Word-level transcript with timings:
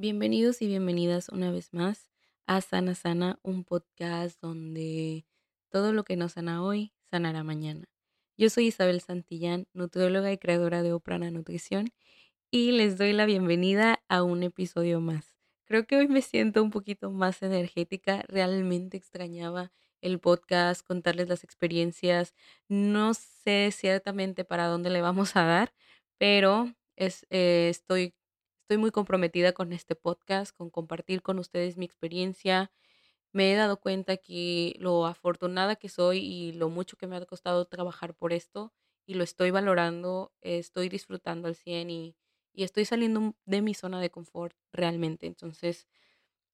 Bienvenidos 0.00 0.62
y 0.62 0.66
bienvenidas 0.66 1.28
una 1.28 1.50
vez 1.50 1.74
más 1.74 2.10
a 2.46 2.62
Sana 2.62 2.94
Sana, 2.94 3.38
un 3.42 3.64
podcast 3.64 4.40
donde 4.40 5.26
todo 5.68 5.92
lo 5.92 6.04
que 6.04 6.16
nos 6.16 6.32
sana 6.32 6.64
hoy 6.64 6.94
sanará 7.10 7.44
mañana. 7.44 7.84
Yo 8.38 8.48
soy 8.48 8.68
Isabel 8.68 9.02
Santillán, 9.02 9.66
nutrióloga 9.74 10.32
y 10.32 10.38
creadora 10.38 10.82
de 10.82 10.94
Oprana 10.94 11.30
Nutrición, 11.30 11.92
y 12.50 12.72
les 12.72 12.96
doy 12.96 13.12
la 13.12 13.26
bienvenida 13.26 14.02
a 14.08 14.22
un 14.22 14.42
episodio 14.42 15.02
más. 15.02 15.36
Creo 15.66 15.86
que 15.86 15.98
hoy 15.98 16.08
me 16.08 16.22
siento 16.22 16.62
un 16.62 16.70
poquito 16.70 17.10
más 17.10 17.42
energética, 17.42 18.24
realmente 18.26 18.96
extrañaba 18.96 19.70
el 20.00 20.18
podcast, 20.18 20.80
contarles 20.82 21.28
las 21.28 21.44
experiencias. 21.44 22.32
No 22.70 23.12
sé 23.12 23.68
ciertamente 23.70 24.46
para 24.46 24.66
dónde 24.66 24.88
le 24.88 25.02
vamos 25.02 25.36
a 25.36 25.44
dar, 25.44 25.74
pero 26.16 26.74
eh, 26.96 27.68
estoy 27.68 28.14
Estoy 28.70 28.78
muy 28.78 28.92
comprometida 28.92 29.52
con 29.52 29.72
este 29.72 29.96
podcast, 29.96 30.56
con 30.56 30.70
compartir 30.70 31.22
con 31.22 31.40
ustedes 31.40 31.76
mi 31.76 31.84
experiencia. 31.84 32.70
Me 33.32 33.52
he 33.52 33.56
dado 33.56 33.80
cuenta 33.80 34.16
que 34.16 34.76
lo 34.78 35.06
afortunada 35.06 35.74
que 35.74 35.88
soy 35.88 36.18
y 36.18 36.52
lo 36.52 36.68
mucho 36.68 36.96
que 36.96 37.08
me 37.08 37.16
ha 37.16 37.26
costado 37.26 37.64
trabajar 37.64 38.14
por 38.14 38.32
esto 38.32 38.72
y 39.06 39.14
lo 39.14 39.24
estoy 39.24 39.50
valorando, 39.50 40.32
estoy 40.40 40.88
disfrutando 40.88 41.48
al 41.48 41.56
100 41.56 41.90
y, 41.90 42.16
y 42.52 42.62
estoy 42.62 42.84
saliendo 42.84 43.34
de 43.44 43.60
mi 43.60 43.74
zona 43.74 44.00
de 44.00 44.10
confort 44.10 44.54
realmente. 44.72 45.26
Entonces, 45.26 45.88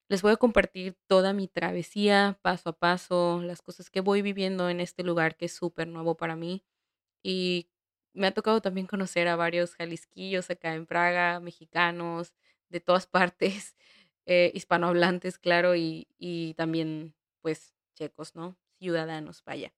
les 0.08 0.23
voy 0.23 0.33
a 0.33 0.36
compartir 0.36 0.97
toda 1.06 1.34
mi 1.34 1.48
travesía 1.48 2.39
paso 2.41 2.70
a 2.70 2.78
paso, 2.78 3.42
las 3.42 3.61
cosas 3.61 3.91
que 3.91 4.01
voy 4.01 4.23
viviendo 4.23 4.70
en 4.70 4.80
este 4.80 5.03
lugar 5.03 5.36
que 5.36 5.45
es 5.45 5.55
súper 5.55 5.86
nuevo 5.86 6.17
para 6.17 6.34
mí 6.34 6.64
y 7.23 7.69
me 8.17 8.27
ha 8.28 8.33
tocado 8.34 8.61
también 8.62 8.86
conocer 8.86 9.28
a 9.28 9.36
varios 9.36 9.75
jalisquillos 9.77 10.50
acá 10.50 10.75
en 10.75 10.86
Praga, 10.86 11.41
mexicanos, 11.41 12.34
de 12.70 12.81
todas 12.81 13.06
partes, 13.08 13.77
eh, 14.27 14.53
hispanohablantes, 14.55 15.39
claro, 15.39 15.77
y, 15.77 16.08
y 16.19 16.55
también, 16.55 17.14
pues, 17.42 17.75
checos, 17.95 18.34
¿no? 18.34 18.58
Ciudadanos, 18.81 19.42
vaya. 19.45 19.75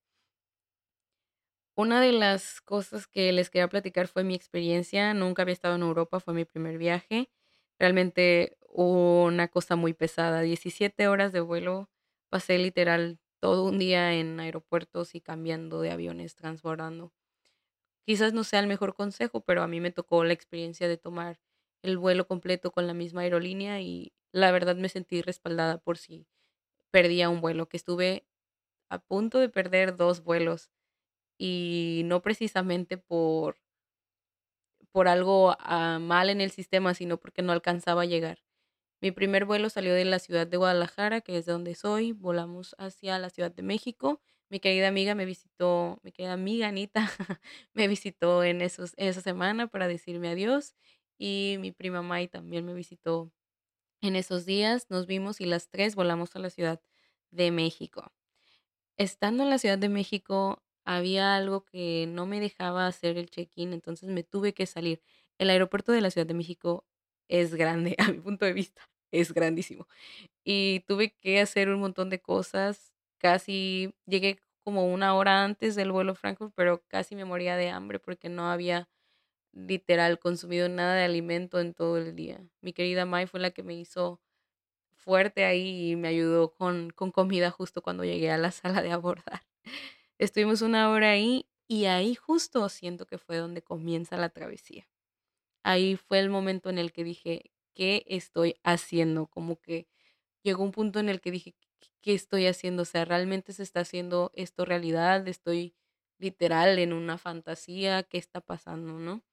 Una 1.75 2.01
de 2.01 2.11
las 2.11 2.61
cosas 2.61 3.07
que 3.07 3.31
les 3.31 3.49
quería 3.49 3.69
platicar 3.69 4.07
fue 4.07 4.23
mi 4.23 4.35
experiencia. 4.35 5.13
Nunca 5.13 5.43
había 5.43 5.53
estado 5.53 5.75
en 5.75 5.81
Europa, 5.81 6.19
fue 6.19 6.33
mi 6.33 6.45
primer 6.45 6.77
viaje. 6.77 7.29
Realmente 7.79 8.57
una 8.67 9.47
cosa 9.47 9.75
muy 9.75 9.93
pesada. 9.93 10.41
17 10.41 11.07
horas 11.07 11.31
de 11.31 11.39
vuelo. 11.41 11.89
Pasé 12.29 12.57
literal 12.57 13.19
todo 13.39 13.63
un 13.65 13.79
día 13.79 14.13
en 14.13 14.39
aeropuertos 14.39 15.15
y 15.15 15.21
cambiando 15.21 15.81
de 15.81 15.91
aviones, 15.91 16.35
transbordando. 16.35 17.13
Quizás 18.09 18.33
no 18.33 18.43
sea 18.43 18.59
el 18.59 18.65
mejor 18.65 18.95
consejo, 18.95 19.41
pero 19.41 19.61
a 19.61 19.67
mí 19.67 19.79
me 19.81 19.91
tocó 19.91 20.23
la 20.23 20.33
experiencia 20.33 20.87
de 20.87 20.97
tomar 20.97 21.39
el 21.83 21.99
vuelo 21.99 22.25
completo 22.25 22.71
con 22.71 22.87
la 22.87 22.95
misma 22.95 23.21
aerolínea 23.21 23.81
y 23.81 24.13
la 24.31 24.51
verdad 24.51 24.75
me 24.75 24.89
sentí 24.89 25.21
respaldada 25.21 25.77
por 25.77 25.99
si 25.99 26.25
perdía 26.89 27.29
un 27.29 27.39
vuelo, 27.39 27.69
que 27.69 27.77
estuve 27.77 28.25
a 28.89 28.97
punto 28.97 29.37
de 29.37 29.49
perder 29.49 29.95
dos 29.95 30.23
vuelos 30.23 30.71
y 31.37 32.01
no 32.05 32.23
precisamente 32.23 32.97
por, 32.97 33.57
por 34.91 35.07
algo 35.07 35.55
ah, 35.59 35.99
mal 36.01 36.31
en 36.31 36.41
el 36.41 36.49
sistema, 36.49 36.95
sino 36.95 37.19
porque 37.19 37.43
no 37.43 37.51
alcanzaba 37.51 38.01
a 38.01 38.05
llegar. 38.05 38.39
Mi 39.01 39.11
primer 39.11 39.45
vuelo 39.45 39.69
salió 39.69 39.93
de 39.93 40.05
la 40.05 40.17
ciudad 40.17 40.47
de 40.47 40.57
Guadalajara, 40.57 41.21
que 41.21 41.37
es 41.37 41.45
de 41.45 41.51
donde 41.51 41.75
soy, 41.75 42.13
volamos 42.13 42.75
hacia 42.79 43.19
la 43.19 43.29
Ciudad 43.29 43.51
de 43.51 43.61
México 43.61 44.19
mi 44.49 44.59
querida 44.59 44.87
amiga 44.87 45.15
me 45.15 45.25
visitó, 45.25 45.99
mi 46.03 46.11
querida 46.11 46.33
amiga 46.33 46.67
Anita 46.67 47.09
me 47.73 47.87
visitó 47.87 48.43
en 48.43 48.61
esos, 48.61 48.93
esa 48.97 49.21
semana 49.21 49.67
para 49.67 49.87
decirme 49.87 50.29
adiós 50.29 50.75
y 51.17 51.57
mi 51.59 51.71
prima 51.71 52.01
Mai 52.01 52.27
también 52.27 52.65
me 52.65 52.73
visitó 52.73 53.31
en 54.01 54.15
esos 54.15 54.45
días. 54.45 54.87
Nos 54.89 55.07
vimos 55.07 55.41
y 55.41 55.45
las 55.45 55.69
tres 55.69 55.95
volamos 55.95 56.35
a 56.35 56.39
la 56.39 56.49
Ciudad 56.49 56.81
de 57.31 57.51
México. 57.51 58.11
Estando 58.97 59.43
en 59.43 59.49
la 59.49 59.59
Ciudad 59.59 59.77
de 59.77 59.89
México 59.89 60.63
había 60.85 61.35
algo 61.35 61.65
que 61.65 62.05
no 62.07 62.25
me 62.25 62.39
dejaba 62.39 62.87
hacer 62.87 63.17
el 63.17 63.29
check-in, 63.29 63.73
entonces 63.73 64.09
me 64.09 64.23
tuve 64.23 64.53
que 64.53 64.65
salir. 64.65 65.01
El 65.37 65.49
aeropuerto 65.49 65.91
de 65.91 66.01
la 66.01 66.11
Ciudad 66.11 66.27
de 66.27 66.33
México 66.33 66.85
es 67.29 67.55
grande, 67.55 67.95
a 67.99 68.11
mi 68.11 68.19
punto 68.19 68.45
de 68.45 68.53
vista, 68.53 68.89
es 69.11 69.33
grandísimo. 69.33 69.87
Y 70.43 70.81
tuve 70.87 71.15
que 71.21 71.41
hacer 71.41 71.69
un 71.69 71.79
montón 71.79 72.09
de 72.09 72.21
cosas 72.21 72.93
Casi 73.19 73.93
llegué 74.05 74.39
como 74.63 74.91
una 74.91 75.15
hora 75.15 75.43
antes 75.43 75.75
del 75.75 75.91
vuelo 75.91 76.13
a 76.13 76.15
Frankfurt, 76.15 76.53
pero 76.55 76.83
casi 76.87 77.15
me 77.15 77.25
moría 77.25 77.55
de 77.55 77.69
hambre 77.69 77.99
porque 77.99 78.29
no 78.29 78.49
había 78.49 78.89
literal 79.51 80.19
consumido 80.19 80.69
nada 80.69 80.95
de 80.95 81.03
alimento 81.03 81.59
en 81.59 81.73
todo 81.73 81.97
el 81.97 82.15
día. 82.15 82.41
Mi 82.61 82.73
querida 82.73 83.05
Mai 83.05 83.27
fue 83.27 83.39
la 83.39 83.51
que 83.51 83.63
me 83.63 83.73
hizo 83.75 84.21
fuerte 84.93 85.45
ahí 85.45 85.91
y 85.91 85.95
me 85.95 86.09
ayudó 86.09 86.53
con, 86.53 86.91
con 86.91 87.11
comida 87.11 87.51
justo 87.51 87.81
cuando 87.81 88.03
llegué 88.03 88.31
a 88.31 88.37
la 88.37 88.51
sala 88.51 88.81
de 88.81 88.91
abordar. 88.91 89.43
Estuvimos 90.17 90.61
una 90.61 90.89
hora 90.89 91.11
ahí 91.11 91.47
y 91.67 91.85
ahí 91.85 92.15
justo 92.15 92.67
siento 92.69 93.05
que 93.05 93.17
fue 93.17 93.37
donde 93.37 93.61
comienza 93.61 94.17
la 94.17 94.29
travesía. 94.29 94.87
Ahí 95.63 95.95
fue 95.95 96.19
el 96.19 96.29
momento 96.29 96.69
en 96.69 96.77
el 96.77 96.91
que 96.91 97.03
dije, 97.03 97.51
¿qué 97.73 98.05
estoy 98.07 98.55
haciendo? 98.63 99.27
Como 99.27 99.57
que 99.57 99.87
llegó 100.43 100.63
un 100.63 100.71
punto 100.71 100.99
en 100.99 101.09
el 101.09 101.21
que 101.21 101.31
dije, 101.31 101.55
qué 102.01 102.13
estoy 102.15 102.47
haciendo, 102.47 102.83
o 102.83 102.85
sea, 102.85 103.05
realmente 103.05 103.53
se 103.53 103.63
está 103.63 103.81
haciendo 103.81 104.31
esto 104.35 104.65
realidad, 104.65 105.27
estoy 105.27 105.75
literal 106.19 106.79
en 106.79 106.93
una 106.93 107.17
fantasía, 107.17 108.03
qué 108.03 108.17
está 108.17 108.41
pasando, 108.41 108.99
¿no? 108.99 109.23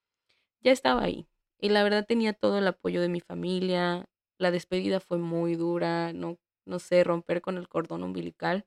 Ya 0.60 0.72
estaba 0.72 1.02
ahí 1.04 1.28
y 1.60 1.70
la 1.70 1.82
verdad 1.84 2.06
tenía 2.06 2.32
todo 2.34 2.58
el 2.58 2.66
apoyo 2.68 3.00
de 3.00 3.08
mi 3.08 3.20
familia, 3.20 4.06
la 4.38 4.50
despedida 4.50 5.00
fue 5.00 5.18
muy 5.18 5.56
dura, 5.56 6.12
no, 6.12 6.38
no 6.66 6.78
sé, 6.80 7.04
romper 7.04 7.40
con 7.42 7.56
el 7.58 7.68
cordón 7.68 8.02
umbilical, 8.04 8.66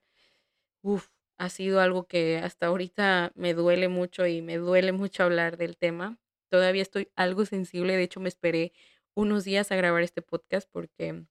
uf, 0.82 1.08
ha 1.38 1.48
sido 1.48 1.80
algo 1.80 2.06
que 2.06 2.38
hasta 2.38 2.66
ahorita 2.66 3.32
me 3.34 3.54
duele 3.54 3.88
mucho 3.88 4.26
y 4.26 4.42
me 4.42 4.58
duele 4.58 4.92
mucho 4.92 5.24
hablar 5.24 5.56
del 5.56 5.76
tema. 5.76 6.18
Todavía 6.50 6.82
estoy 6.82 7.10
algo 7.16 7.46
sensible, 7.46 7.96
de 7.96 8.02
hecho 8.04 8.20
me 8.20 8.28
esperé 8.28 8.72
unos 9.14 9.44
días 9.44 9.72
a 9.72 9.76
grabar 9.76 10.02
este 10.02 10.22
podcast 10.22 10.68
porque 10.70 11.24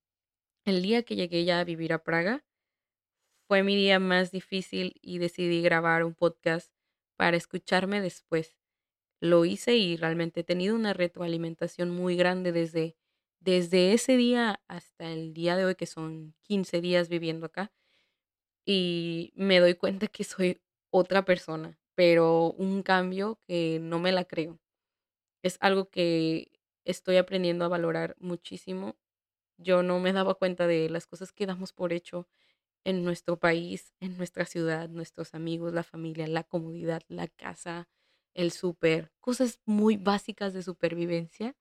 el 0.66 0.82
día 0.82 1.04
que 1.04 1.16
llegué 1.16 1.46
ya 1.46 1.60
a 1.60 1.64
vivir 1.64 1.94
a 1.94 2.04
Praga, 2.04 2.44
fue 3.48 3.64
mi 3.64 3.76
día 3.76 4.00
más 4.00 4.32
difícil 4.32 4.96
y 5.02 5.18
decidí 5.18 5.62
grabar 5.62 6.04
un 6.04 6.14
podcast 6.14 6.72
para 7.16 7.36
escucharme 7.36 8.00
después. 8.00 8.60
Lo 9.22 9.44
hice 9.44 9.76
y 9.76 9.98
realmente 9.98 10.42
he 10.42 10.44
tenido 10.44 10.76
una 10.76 10.94
retroalimentación 10.94 11.90
muy 11.90 12.16
grande 12.16 12.52
desde, 12.52 12.96
desde 13.40 13.94
ese 13.94 14.18
día 14.18 14.62
hasta 14.68 15.12
el 15.12 15.34
día 15.34 15.58
de 15.58 15.66
hoy, 15.66 15.76
que 15.76 15.88
son 15.88 16.36
15 16.44 16.80
días 16.80 17.10
viviendo 17.10 17.48
acá. 17.48 17.72
Y 18.66 19.34
me 19.36 19.60
doy 19.60 19.76
cuenta 19.76 20.08
que 20.08 20.24
soy 20.24 20.62
otra 20.92 21.26
persona, 21.26 21.80
pero 21.96 22.52
un 22.54 22.84
cambio 22.84 23.40
que 23.48 23.80
no 23.82 24.00
me 24.00 24.12
la 24.12 24.26
creo. 24.26 24.60
Es 25.44 25.58
algo 25.62 25.90
que 25.90 26.52
estoy 26.86 27.18
aprendiendo 27.18 27.66
a 27.66 27.70
valorar 27.70 28.16
muchísimo. 28.20 28.98
Yo 29.60 29.84
no 29.84 30.00
me 30.00 30.14
daba 30.14 30.36
cuenta 30.36 30.68
de 30.68 30.90
las 30.90 31.06
cosas 31.08 31.32
que 31.34 31.46
damos 31.46 31.74
por 31.74 31.94
hecho 31.94 32.28
en 32.86 33.04
nuestro 33.06 33.40
país, 33.40 33.94
en 34.02 34.18
nuestra 34.18 34.46
ciudad, 34.46 34.90
nuestros 34.90 35.36
amigos, 35.36 35.74
la 35.74 35.84
familia, 35.84 36.28
la 36.28 36.44
comodidad, 36.46 37.04
la 37.10 37.28
casa, 37.28 37.90
el 38.36 38.52
súper, 38.52 39.12
cosas 39.22 39.62
muy 39.66 39.98
básicas 39.98 40.54
de 40.54 40.64
supervivencia. 40.64 41.58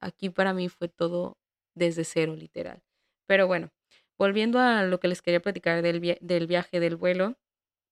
Aquí 0.00 0.30
para 0.30 0.54
mí 0.54 0.68
fue 0.68 0.88
todo 0.88 1.38
desde 1.74 2.04
cero, 2.04 2.36
literal. 2.36 2.82
Pero 3.26 3.46
bueno, 3.46 3.70
volviendo 4.18 4.58
a 4.60 4.82
lo 4.84 5.00
que 5.00 5.08
les 5.08 5.22
quería 5.22 5.40
platicar 5.42 5.82
del, 5.82 6.18
del 6.20 6.46
viaje 6.46 6.80
del 6.80 6.96
vuelo, 6.96 7.38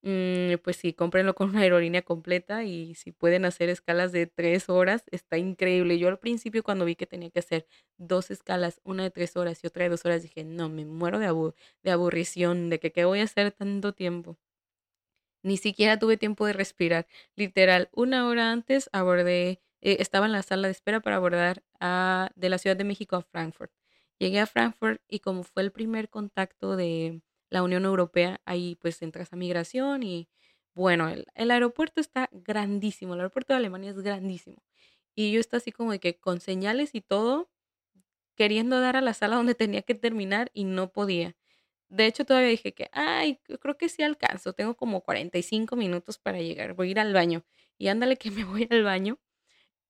Mm, 0.03 0.55
pues 0.63 0.77
sí, 0.77 0.93
cómprenlo 0.93 1.33
con 1.35 1.49
una 1.49 1.61
aerolínea 1.61 2.01
completa 2.03 2.63
y 2.63 2.93
si 2.95 3.11
pueden 3.11 3.45
hacer 3.45 3.69
escalas 3.69 4.11
de 4.11 4.27
tres 4.27 4.69
horas, 4.69 5.03
está 5.11 5.37
increíble. 5.37 5.97
Yo 5.97 6.07
al 6.07 6.19
principio 6.19 6.63
cuando 6.63 6.85
vi 6.85 6.95
que 6.95 7.07
tenía 7.07 7.29
que 7.31 7.39
hacer 7.39 7.67
dos 7.97 8.29
escalas, 8.31 8.79
una 8.83 9.03
de 9.03 9.11
tres 9.11 9.35
horas 9.35 9.63
y 9.63 9.67
otra 9.67 9.83
de 9.83 9.89
dos 9.89 10.05
horas, 10.05 10.21
dije, 10.21 10.43
no, 10.43 10.69
me 10.69 10.85
muero 10.85 11.19
de, 11.19 11.53
de 11.83 11.91
aburrición, 11.91 12.69
de 12.69 12.79
que 12.79 12.91
qué 12.91 13.05
voy 13.05 13.19
a 13.21 13.23
hacer 13.23 13.51
tanto 13.51 13.93
tiempo. 13.93 14.37
Ni 15.43 15.57
siquiera 15.57 15.97
tuve 15.99 16.17
tiempo 16.17 16.45
de 16.45 16.53
respirar. 16.53 17.07
Literal, 17.35 17.89
una 17.93 18.27
hora 18.27 18.51
antes 18.51 18.89
abordé, 18.91 19.61
eh, 19.81 19.97
estaba 19.99 20.25
en 20.25 20.31
la 20.33 20.43
sala 20.43 20.67
de 20.67 20.71
espera 20.73 20.99
para 20.99 21.17
abordar 21.17 21.63
a, 21.79 22.31
de 22.35 22.49
la 22.49 22.57
Ciudad 22.57 22.75
de 22.75 22.83
México 22.83 23.15
a 23.15 23.21
Frankfurt. 23.21 23.71
Llegué 24.19 24.39
a 24.39 24.47
Frankfurt 24.47 25.01
y 25.07 25.19
como 25.19 25.43
fue 25.43 25.63
el 25.63 25.71
primer 25.71 26.09
contacto 26.09 26.75
de 26.75 27.21
la 27.49 27.63
Unión 27.63 27.85
Europea, 27.85 28.41
ahí 28.45 28.75
pues 28.81 29.01
entras 29.01 29.33
a 29.33 29.35
migración 29.35 30.03
y 30.03 30.29
bueno, 30.73 31.09
el, 31.09 31.51
aeropuerto 31.51 32.01
está 32.01 32.29
grandísimo, 32.31 33.13
el 33.15 33.21
aeropuerto 33.21 33.53
de 33.53 33.57
Alemania 33.57 33.91
es 33.91 33.99
grandísimo. 34.01 34.57
Y 35.15 35.31
yo 35.31 35.39
estaba 35.39 35.59
así 35.59 35.71
como 35.71 35.91
de 35.91 35.99
que 35.99 36.19
con 36.19 36.41
señales 36.41 36.93
y 36.93 37.01
todo, 37.01 37.49
queriendo 38.35 38.79
dar 38.81 38.95
a 38.97 39.01
la 39.01 39.13
sala 39.13 39.37
donde 39.37 39.55
tenía 39.55 39.81
que 39.83 39.95
terminar 39.95 40.51
y 40.53 40.65
no 40.65 40.91
podía. 40.91 41.35
De 41.89 42.05
hecho, 42.07 42.25
todavía 42.25 42.49
dije 42.49 42.73
que, 42.73 42.89
ay, 42.93 43.39
creo 43.61 43.77
que 43.77 43.89
sí 43.89 44.03
alcanzo, 44.03 44.53
tengo 44.53 44.75
como 44.75 45.01
45 45.01 45.75
minutos 45.75 46.19
para 46.19 46.39
llegar, 46.41 46.73
voy 46.75 46.89
a 46.89 46.91
ir 46.91 46.99
al 46.99 47.13
baño. 47.13 47.45
Y 47.77 47.87
ándale 47.89 48.17
que 48.17 48.31
me 48.31 48.45
voy 48.45 48.67
al 48.71 48.83
baño. 48.83 49.19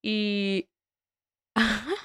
Y 0.01 0.69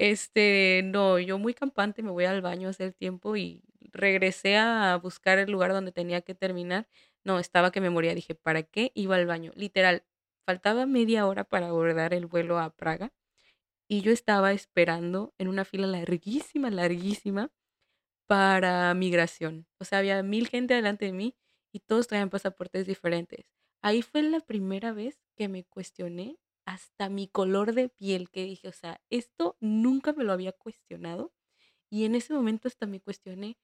Este, 0.00 0.80
no, 0.84 1.18
yo 1.18 1.38
muy 1.38 1.52
campante 1.52 2.02
me 2.02 2.10
voy 2.10 2.24
al 2.24 2.40
baño 2.40 2.68
a 2.68 2.70
hacer 2.70 2.94
tiempo 2.94 3.36
y 3.36 3.62
regresé 3.92 4.56
a 4.56 4.96
buscar 4.96 5.38
el 5.38 5.50
lugar 5.50 5.72
donde 5.72 5.92
tenía 5.92 6.22
que 6.22 6.34
terminar. 6.34 6.88
No, 7.24 7.38
estaba 7.38 7.70
que 7.72 7.80
me 7.80 7.90
moría. 7.90 8.14
Dije, 8.14 8.34
¿para 8.34 8.62
qué 8.62 8.92
iba 8.94 9.16
al 9.16 9.26
baño? 9.26 9.52
Literal, 9.54 10.04
faltaba 10.46 10.86
media 10.86 11.26
hora 11.26 11.44
para 11.44 11.68
abordar 11.68 12.14
el 12.14 12.26
vuelo 12.26 12.58
a 12.58 12.70
Praga 12.74 13.12
y 13.88 14.02
yo 14.02 14.12
estaba 14.12 14.52
esperando 14.52 15.34
en 15.38 15.48
una 15.48 15.64
fila 15.64 15.86
larguísima, 15.86 16.70
larguísima 16.70 17.52
para 18.26 18.94
migración. 18.94 19.66
O 19.78 19.84
sea, 19.84 19.98
había 19.98 20.22
mil 20.22 20.48
gente 20.48 20.74
delante 20.74 21.06
de 21.06 21.12
mí 21.12 21.36
y 21.72 21.80
todos 21.80 22.06
traían 22.06 22.30
pasaportes 22.30 22.86
diferentes. 22.86 23.46
Ahí 23.82 24.02
fue 24.02 24.22
la 24.22 24.40
primera 24.40 24.92
vez 24.92 25.18
que 25.36 25.48
me 25.48 25.64
cuestioné 25.64 26.38
hasta 26.66 27.08
mi 27.08 27.26
color 27.28 27.74
de 27.74 27.88
piel, 27.88 28.30
que 28.30 28.44
dije, 28.44 28.68
o 28.68 28.72
sea, 28.72 29.00
esto 29.10 29.56
nunca 29.60 30.12
me 30.12 30.24
lo 30.24 30.32
había 30.32 30.52
cuestionado. 30.52 31.32
Y 31.90 32.04
en 32.04 32.14
ese 32.14 32.34
momento 32.34 32.68
hasta 32.68 32.86
me 32.86 33.00
cuestioné 33.00 33.58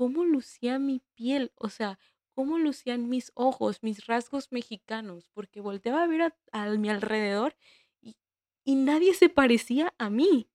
cómo 0.00 0.24
lucía 0.24 0.78
mi 0.78 1.02
piel, 1.14 1.52
o 1.56 1.68
sea, 1.68 1.98
cómo 2.32 2.56
lucían 2.56 3.10
mis 3.10 3.32
ojos, 3.34 3.82
mis 3.82 4.06
rasgos 4.06 4.50
mexicanos, 4.50 5.28
porque 5.34 5.60
volteaba 5.60 6.02
a 6.02 6.06
ver 6.06 6.34
a, 6.52 6.70
mi 6.70 6.88
alrededor 6.88 7.54
y, 8.00 8.16
y 8.64 8.76
nadie 8.76 9.12
se 9.12 9.28
parecía 9.28 9.92
a 9.98 10.08
mí. 10.08 10.48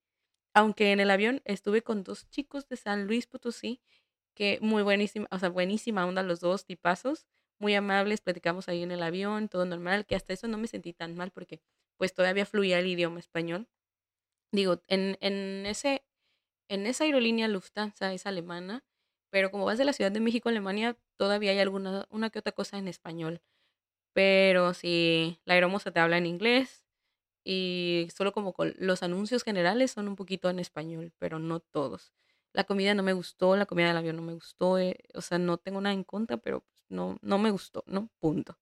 Aunque 0.56 0.92
en 0.92 1.00
el 1.00 1.12
avión 1.12 1.44
estuve 1.46 1.84
con 1.84 2.04
dos 2.04 2.28
chicos 2.32 2.68
de 2.70 2.76
San 2.76 3.06
Luis 3.06 3.28
Potosí, 3.28 3.84
que 4.34 4.58
muy 4.64 4.82
buenísima, 4.82 5.28
o 5.30 5.38
sea, 5.38 5.50
buenísima 5.50 6.08
onda 6.08 6.24
los 6.24 6.40
dos 6.40 6.66
tipazos, 6.66 7.28
muy 7.60 7.76
amables, 7.76 8.22
platicamos 8.22 8.68
ahí 8.68 8.82
en 8.82 8.92
el 8.92 9.04
avión, 9.04 9.48
todo 9.48 9.66
normal, 9.66 10.08
que 10.08 10.16
hasta 10.16 10.34
eso 10.34 10.48
no 10.48 10.58
me 10.58 10.66
sentí 10.66 10.92
tan 10.92 11.16
mal 11.16 11.30
porque 11.30 11.62
pues 11.98 12.16
todavía 12.16 12.48
fluía 12.48 12.80
el 12.80 12.88
idioma 12.88 13.20
español. 13.20 13.68
Digo, 14.52 14.82
en, 14.88 15.20
en 15.22 15.68
ese, 15.68 16.04
en 16.68 16.88
esa 16.88 17.04
aerolínea 17.04 17.48
Lufthansa 17.48 18.12
es 18.12 18.26
alemana, 18.26 18.84
pero 19.30 19.51
como 19.51 19.66
vas 19.66 19.77
de 19.77 19.86
la 19.86 19.94
Ciudad 19.94 20.12
de 20.12 20.19
México 20.22 20.50
a 20.50 20.51
Alemania, 20.51 20.98
todavía 21.18 21.51
hay 21.51 21.60
alguna, 21.60 22.07
una 22.10 22.30
que 22.30 22.39
otra 22.39 22.51
cosa 22.54 22.77
en 22.77 22.88
español. 22.88 23.42
Pero 24.13 24.74
si 24.74 25.39
la 25.45 25.56
aeromoza 25.56 25.92
te 25.92 26.00
habla 26.00 26.18
en 26.18 26.25
inglés, 26.25 26.86
y 27.45 28.07
solo 28.16 28.33
como 28.33 28.54
con 28.54 28.74
los 28.77 29.04
anuncios 29.04 29.44
generales 29.44 29.92
son 29.92 30.07
un 30.07 30.16
poquito 30.16 30.50
en 30.50 30.60
español, 30.60 31.13
pero 31.19 31.39
no 31.39 31.60
todos. 31.62 32.13
La 32.54 32.66
comida 32.66 32.94
no 32.95 33.04
me 33.04 33.13
gustó, 33.13 33.56
la 33.57 33.66
comida 33.68 33.88
del 33.89 33.98
avión 33.98 34.18
no 34.18 34.24
me 34.24 34.33
gustó, 34.33 34.80
eh, 34.80 34.98
o 35.16 35.22
sea, 35.22 35.39
no 35.39 35.57
tengo 35.57 35.81
nada 35.81 35.94
en 35.95 36.04
contra, 36.06 36.38
pero 36.38 36.62
pues, 36.62 36.83
no, 36.89 37.18
no 37.22 37.38
me 37.39 37.51
gustó, 37.51 37.83
¿no? 37.88 38.10
Punto. 38.19 38.57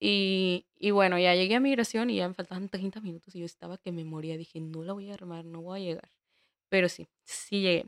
Y, 0.00 0.66
y 0.76 0.90
bueno, 0.92 1.18
ya 1.18 1.34
llegué 1.34 1.56
a 1.56 1.60
migración 1.60 2.10
y 2.10 2.16
ya 2.16 2.28
me 2.28 2.34
faltaban 2.34 2.68
30 2.68 3.00
minutos 3.00 3.34
y 3.34 3.40
yo 3.40 3.46
estaba 3.46 3.78
que 3.78 3.92
me 3.92 4.04
moría. 4.04 4.36
Dije, 4.36 4.60
no 4.60 4.84
la 4.84 4.92
voy 4.92 5.10
a 5.10 5.14
armar, 5.14 5.44
no 5.44 5.62
voy 5.62 5.80
a 5.80 5.84
llegar. 5.84 6.10
Pero 6.70 6.88
sí, 6.88 7.08
sí 7.24 7.62
llegué. 7.62 7.86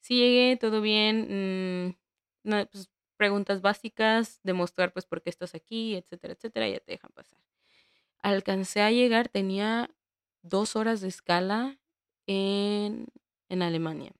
Sí 0.00 0.16
llegué, 0.18 0.56
todo 0.56 0.80
bien. 0.80 1.88
mm, 1.88 1.96
no, 2.44 2.66
pues, 2.66 2.90
preguntas 3.16 3.60
básicas, 3.60 4.40
demostrar 4.42 4.92
pues 4.92 5.04
por 5.06 5.22
qué 5.22 5.28
estás 5.30 5.54
aquí, 5.54 5.94
etcétera, 5.96 6.34
etcétera, 6.34 6.68
ya 6.68 6.80
te 6.80 6.92
dejan 6.92 7.12
pasar. 7.12 7.38
Alcancé 8.22 8.82
a 8.82 8.90
llegar, 8.90 9.28
tenía 9.28 9.90
dos 10.42 10.76
horas 10.76 11.00
de 11.00 11.08
escala 11.08 11.78
en, 12.26 13.08
en 13.48 13.62
Alemania. 13.62 14.12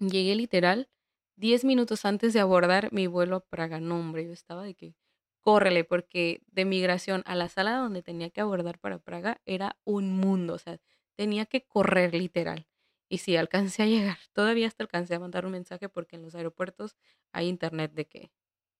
Llegué 0.00 0.34
literal 0.36 0.88
10 1.36 1.64
minutos 1.64 2.04
antes 2.04 2.32
de 2.32 2.40
abordar 2.40 2.92
mi 2.92 3.06
vuelo 3.06 3.36
a 3.36 3.40
Praga. 3.40 3.80
No, 3.80 3.98
hombre, 4.00 4.24
yo 4.26 4.32
estaba 4.32 4.64
de 4.64 4.74
que 4.74 4.94
córrele, 5.40 5.84
porque 5.84 6.42
de 6.48 6.64
migración 6.64 7.22
a 7.26 7.34
la 7.36 7.48
sala 7.48 7.76
donde 7.78 8.02
tenía 8.02 8.30
que 8.30 8.40
abordar 8.40 8.78
para 8.78 8.98
Praga 8.98 9.40
era 9.46 9.78
un 9.84 10.12
mundo, 10.16 10.54
o 10.54 10.58
sea, 10.58 10.78
tenía 11.16 11.46
que 11.46 11.64
correr 11.66 12.14
literal. 12.14 12.66
Y 13.10 13.18
sí, 13.18 13.36
alcancé 13.36 13.82
a 13.82 13.86
llegar. 13.86 14.18
Todavía 14.32 14.66
hasta 14.66 14.84
alcancé 14.84 15.14
a 15.14 15.20
mandar 15.20 15.46
un 15.46 15.52
mensaje 15.52 15.88
porque 15.88 16.16
en 16.16 16.22
los 16.22 16.34
aeropuertos 16.34 16.96
hay 17.32 17.48
internet 17.48 17.92
de 17.92 18.06
que 18.06 18.32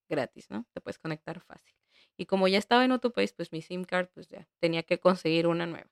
gratis, 0.08 0.50
¿no? 0.50 0.66
Te 0.72 0.80
puedes 0.80 0.98
conectar 0.98 1.40
fácil. 1.40 1.74
Y 2.16 2.26
como 2.26 2.48
ya 2.48 2.58
estaba 2.58 2.84
en 2.84 2.92
otro 2.92 3.12
país, 3.12 3.32
pues 3.32 3.52
mi 3.52 3.62
SIM 3.62 3.84
card, 3.84 4.08
pues 4.14 4.28
ya 4.28 4.48
tenía 4.60 4.82
que 4.84 5.00
conseguir 5.00 5.46
una 5.46 5.66
nueva. 5.66 5.90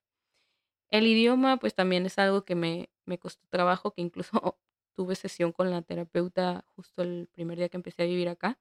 El 0.91 1.07
idioma, 1.07 1.59
pues 1.59 1.75
también 1.75 2.07
es 2.07 2.19
algo 2.19 2.45
que 2.45 2.55
me, 2.55 2.91
me 3.07 3.19
costó 3.19 3.47
trabajo, 3.49 3.93
que 3.93 4.03
incluso 4.03 4.31
tuve 4.97 5.17
sesión 5.17 5.53
con 5.53 5.71
la 5.71 5.83
terapeuta 5.83 6.65
justo 6.77 7.03
el 7.03 7.29
primer 7.33 7.59
día 7.59 7.69
que 7.69 7.77
empecé 7.79 8.03
a 8.05 8.07
vivir 8.07 8.29
acá, 8.29 8.59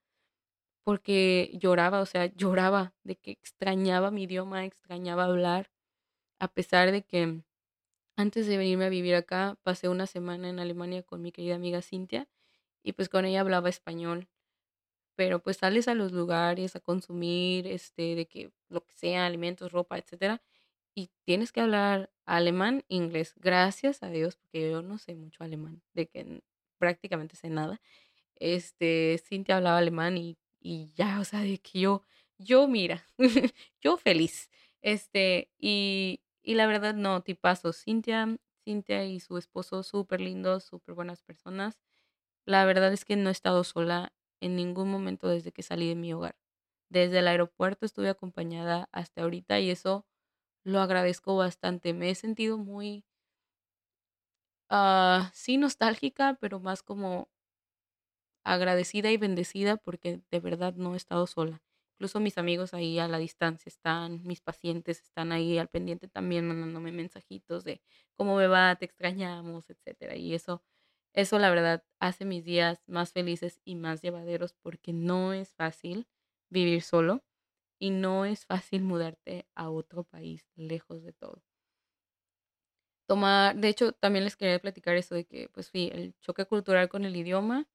porque 0.83 1.51
lloraba, 1.55 2.01
o 2.01 2.05
sea, 2.05 2.25
lloraba 2.27 2.93
de 3.03 3.15
que 3.17 3.31
extrañaba 3.31 4.11
mi 4.11 4.23
idioma, 4.23 4.65
extrañaba 4.65 5.25
hablar, 5.25 5.71
a 6.39 6.49
pesar 6.49 6.91
de 6.91 7.03
que 7.05 7.43
antes 8.15 8.47
de 8.47 8.57
venirme 8.57 8.85
a 8.85 8.89
vivir 8.89 9.15
acá, 9.15 9.57
pasé 9.63 9.89
una 9.89 10.07
semana 10.07 10.49
en 10.49 10.59
Alemania 10.59 11.03
con 11.03 11.21
mi 11.21 11.31
querida 11.31 11.55
amiga 11.55 11.81
Cintia 11.81 12.27
y 12.83 12.93
pues 12.93 13.09
con 13.09 13.25
ella 13.25 13.41
hablaba 13.41 13.69
español 13.69 14.29
pero 15.15 15.41
pues 15.41 15.57
sales 15.57 15.87
a 15.87 15.95
los 15.95 16.11
lugares 16.11 16.75
a 16.75 16.79
consumir, 16.79 17.67
este, 17.67 18.15
de 18.15 18.27
que 18.27 18.51
lo 18.69 18.83
que 18.85 18.93
sea, 18.95 19.25
alimentos, 19.25 19.71
ropa, 19.71 19.97
etcétera, 19.97 20.41
y 20.95 21.09
tienes 21.25 21.51
que 21.51 21.61
hablar 21.61 22.11
alemán, 22.25 22.83
inglés. 22.87 23.33
Gracias 23.37 24.03
a 24.03 24.09
Dios, 24.09 24.35
porque 24.37 24.71
yo 24.71 24.81
no 24.81 24.97
sé 24.97 25.15
mucho 25.15 25.43
alemán, 25.43 25.81
de 25.93 26.07
que 26.07 26.41
prácticamente 26.79 27.35
sé 27.35 27.49
nada. 27.49 27.81
Este, 28.37 29.19
Cintia 29.25 29.57
hablaba 29.57 29.77
alemán 29.79 30.17
y, 30.17 30.37
y 30.61 30.91
ya, 30.95 31.19
o 31.19 31.25
sea, 31.25 31.41
de 31.41 31.59
que 31.59 31.79
yo, 31.81 32.03
yo, 32.37 32.67
mira, 32.67 33.05
yo 33.81 33.97
feliz. 33.97 34.49
Este, 34.81 35.49
y, 35.59 36.21
y 36.43 36.55
la 36.55 36.67
verdad, 36.67 36.93
no, 36.95 37.21
tipazo. 37.23 37.73
Cintia, 37.73 38.37
Cintia 38.65 39.05
y 39.05 39.19
su 39.19 39.37
esposo, 39.37 39.83
súper 39.83 40.21
lindos, 40.21 40.63
súper 40.65 40.95
buenas 40.95 41.21
personas. 41.23 41.79
La 42.45 42.65
verdad 42.65 42.93
es 42.93 43.05
que 43.05 43.15
no 43.17 43.29
he 43.29 43.31
estado 43.33 43.63
sola 43.63 44.13
en 44.41 44.55
ningún 44.55 44.89
momento 44.91 45.27
desde 45.29 45.51
que 45.53 45.63
salí 45.63 45.89
de 45.89 45.95
mi 45.95 46.13
hogar. 46.13 46.37
Desde 46.89 47.19
el 47.19 47.27
aeropuerto 47.29 47.85
estuve 47.85 48.09
acompañada 48.09 48.89
hasta 48.93 49.23
ahorita 49.23 49.59
y 49.61 49.71
eso 49.71 50.05
lo 50.65 50.81
agradezco 50.81 51.37
bastante. 51.37 51.93
Me 51.93 52.09
he 52.11 52.15
sentido 52.15 52.57
muy, 52.59 53.05
ah, 54.69 55.31
sí, 55.33 55.57
nostálgica, 55.57 56.37
pero 56.41 56.59
más 56.59 56.83
como 56.83 57.29
agradecida 58.45 59.11
y 59.11 59.17
bendecida 59.17 59.75
porque 59.75 60.21
de 60.31 60.39
verdad 60.39 60.73
no 60.75 60.93
he 60.93 60.97
estado 60.97 61.27
sola. 61.27 61.61
Incluso 62.03 62.19
mis 62.19 62.37
amigos 62.37 62.73
ahí 62.73 62.99
a 62.99 63.07
la 63.07 63.17
distancia 63.17 63.69
están, 63.69 64.21
mis 64.25 64.41
pacientes 64.41 64.99
están 65.03 65.31
ahí 65.31 65.57
al 65.57 65.69
pendiente 65.69 66.09
también 66.09 66.45
mandándome 66.45 66.91
mensajitos 66.91 67.63
de 67.63 67.81
cómo 68.17 68.35
me 68.35 68.47
va, 68.47 68.75
te 68.75 68.83
extrañamos, 68.83 69.69
etcétera. 69.69 70.17
Y 70.17 70.33
eso, 70.35 70.65
eso 71.13 71.39
la 71.39 71.49
verdad 71.49 71.85
hace 72.01 72.25
mis 72.25 72.43
días 72.43 72.83
más 72.87 73.13
felices 73.13 73.61
y 73.63 73.75
más 73.75 74.01
llevaderos 74.01 74.53
porque 74.61 74.91
no 74.91 75.31
es 75.31 75.53
fácil 75.53 76.05
vivir 76.49 76.81
solo 76.81 77.23
y 77.79 77.91
no 77.91 78.25
es 78.25 78.45
fácil 78.45 78.81
mudarte 78.83 79.47
a 79.55 79.69
otro 79.69 80.03
país 80.03 80.49
lejos 80.55 81.03
de 81.03 81.13
todo. 81.13 81.41
Tomar, 83.07 83.55
de 83.55 83.69
hecho, 83.69 83.91
también 83.93 84.23
les 84.25 84.35
quería 84.35 84.59
platicar 84.59 84.95
eso 84.97 85.15
de 85.15 85.25
que, 85.25 85.47
pues 85.49 85.67
sí, 85.67 85.89
el 85.93 86.15
choque 86.21 86.45
cultural 86.45 86.89
con 86.89 87.05
el 87.05 87.15
idioma 87.15 87.67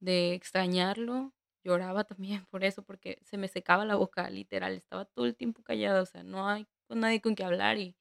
de 0.00 0.34
extrañarlo. 0.34 1.32
Lloraba 1.64 2.04
también 2.04 2.44
por 2.50 2.64
eso, 2.64 2.82
porque 2.84 3.18
se 3.24 3.38
me 3.38 3.48
secaba 3.48 3.84
la 3.84 3.96
boca, 3.96 4.28
literal. 4.30 4.74
Estaba 4.74 5.04
todo 5.06 5.26
el 5.26 5.36
tiempo 5.36 5.62
callada, 5.62 6.02
o 6.02 6.06
sea, 6.06 6.22
no 6.22 6.48
hay 6.48 6.66
con 6.88 7.00
nadie 7.00 7.20
con 7.22 7.34
que 7.34 7.44
hablar 7.44 7.78
y, 7.78 7.96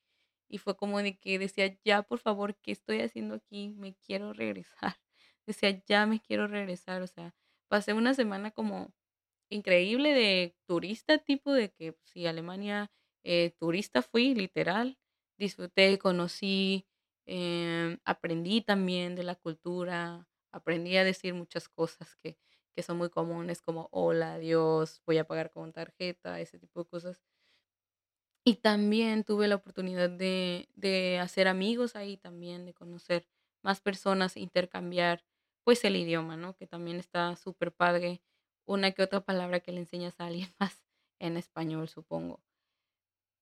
y 0.50 0.58
fue 0.60 0.76
como 0.78 1.00
de 1.02 1.18
que 1.20 1.40
decía, 1.40 1.78
ya, 1.86 2.04
por 2.04 2.20
favor, 2.20 2.56
¿qué 2.62 2.72
estoy 2.74 3.02
haciendo 3.02 3.36
aquí? 3.36 3.70
Me 3.70 3.96
quiero 3.96 4.34
regresar. 4.34 4.96
Decía, 5.48 5.82
ya 5.86 6.06
me 6.06 6.20
quiero 6.22 6.48
regresar, 6.48 7.02
o 7.02 7.08
sea, 7.08 7.36
pasé 7.70 7.94
una 7.94 8.14
semana 8.14 8.52
como 8.52 8.94
increíble 9.50 10.14
de 10.14 10.56
turista, 10.68 11.18
tipo 11.20 11.54
de 11.54 11.72
que, 11.72 11.94
pues, 11.94 12.10
sí, 12.12 12.26
Alemania, 12.28 12.92
eh, 13.24 13.56
turista 13.60 14.02
fui, 14.02 14.34
literal. 14.36 14.98
Disfruté, 15.38 15.98
conocí, 16.00 16.88
em, 17.26 18.00
aprendí 18.06 18.62
también 18.62 19.16
de 19.16 19.24
la 19.24 19.36
cultura, 19.36 20.28
aprendí 20.52 20.98
a 20.98 21.04
decir 21.04 21.34
muchas 21.34 21.70
cosas 21.70 22.16
que, 22.18 22.38
que 22.76 22.84
son 22.84 22.98
muy 22.98 23.10
comunes, 23.10 23.62
como 23.62 23.90
hola, 23.92 24.36
adiós, 24.36 25.02
voy 25.06 25.18
a 25.20 25.26
pagar 25.28 25.52
con 25.52 25.74
tarjeta, 25.74 26.40
ese 26.40 26.60
tipo 26.60 26.82
de 26.84 26.88
cosas. 26.90 27.24
Y 28.46 28.56
también 28.56 29.24
tuve 29.24 29.48
la 29.48 29.56
oportunidad 29.56 30.10
de, 30.10 30.70
de 30.76 31.20
hacer 31.20 31.48
amigos 31.48 31.96
ahí 31.96 32.18
también, 32.18 32.66
de 32.66 32.74
conocer 32.74 33.28
más 33.64 33.80
personas, 33.80 34.36
intercambiar 34.38 35.24
pues 35.64 35.86
el 35.86 35.96
idioma, 35.96 36.36
¿no? 36.36 36.56
Que 36.56 36.68
también 36.68 36.98
está 36.98 37.36
súper 37.38 37.74
padre. 37.74 38.22
Una 38.66 38.92
que 38.92 39.04
otra 39.04 39.22
palabra 39.22 39.62
que 39.62 39.72
le 39.72 39.80
enseñas 39.80 40.20
a 40.20 40.26
alguien 40.28 40.50
más 40.60 40.84
en 41.20 41.38
español, 41.38 41.88
supongo. 41.88 42.44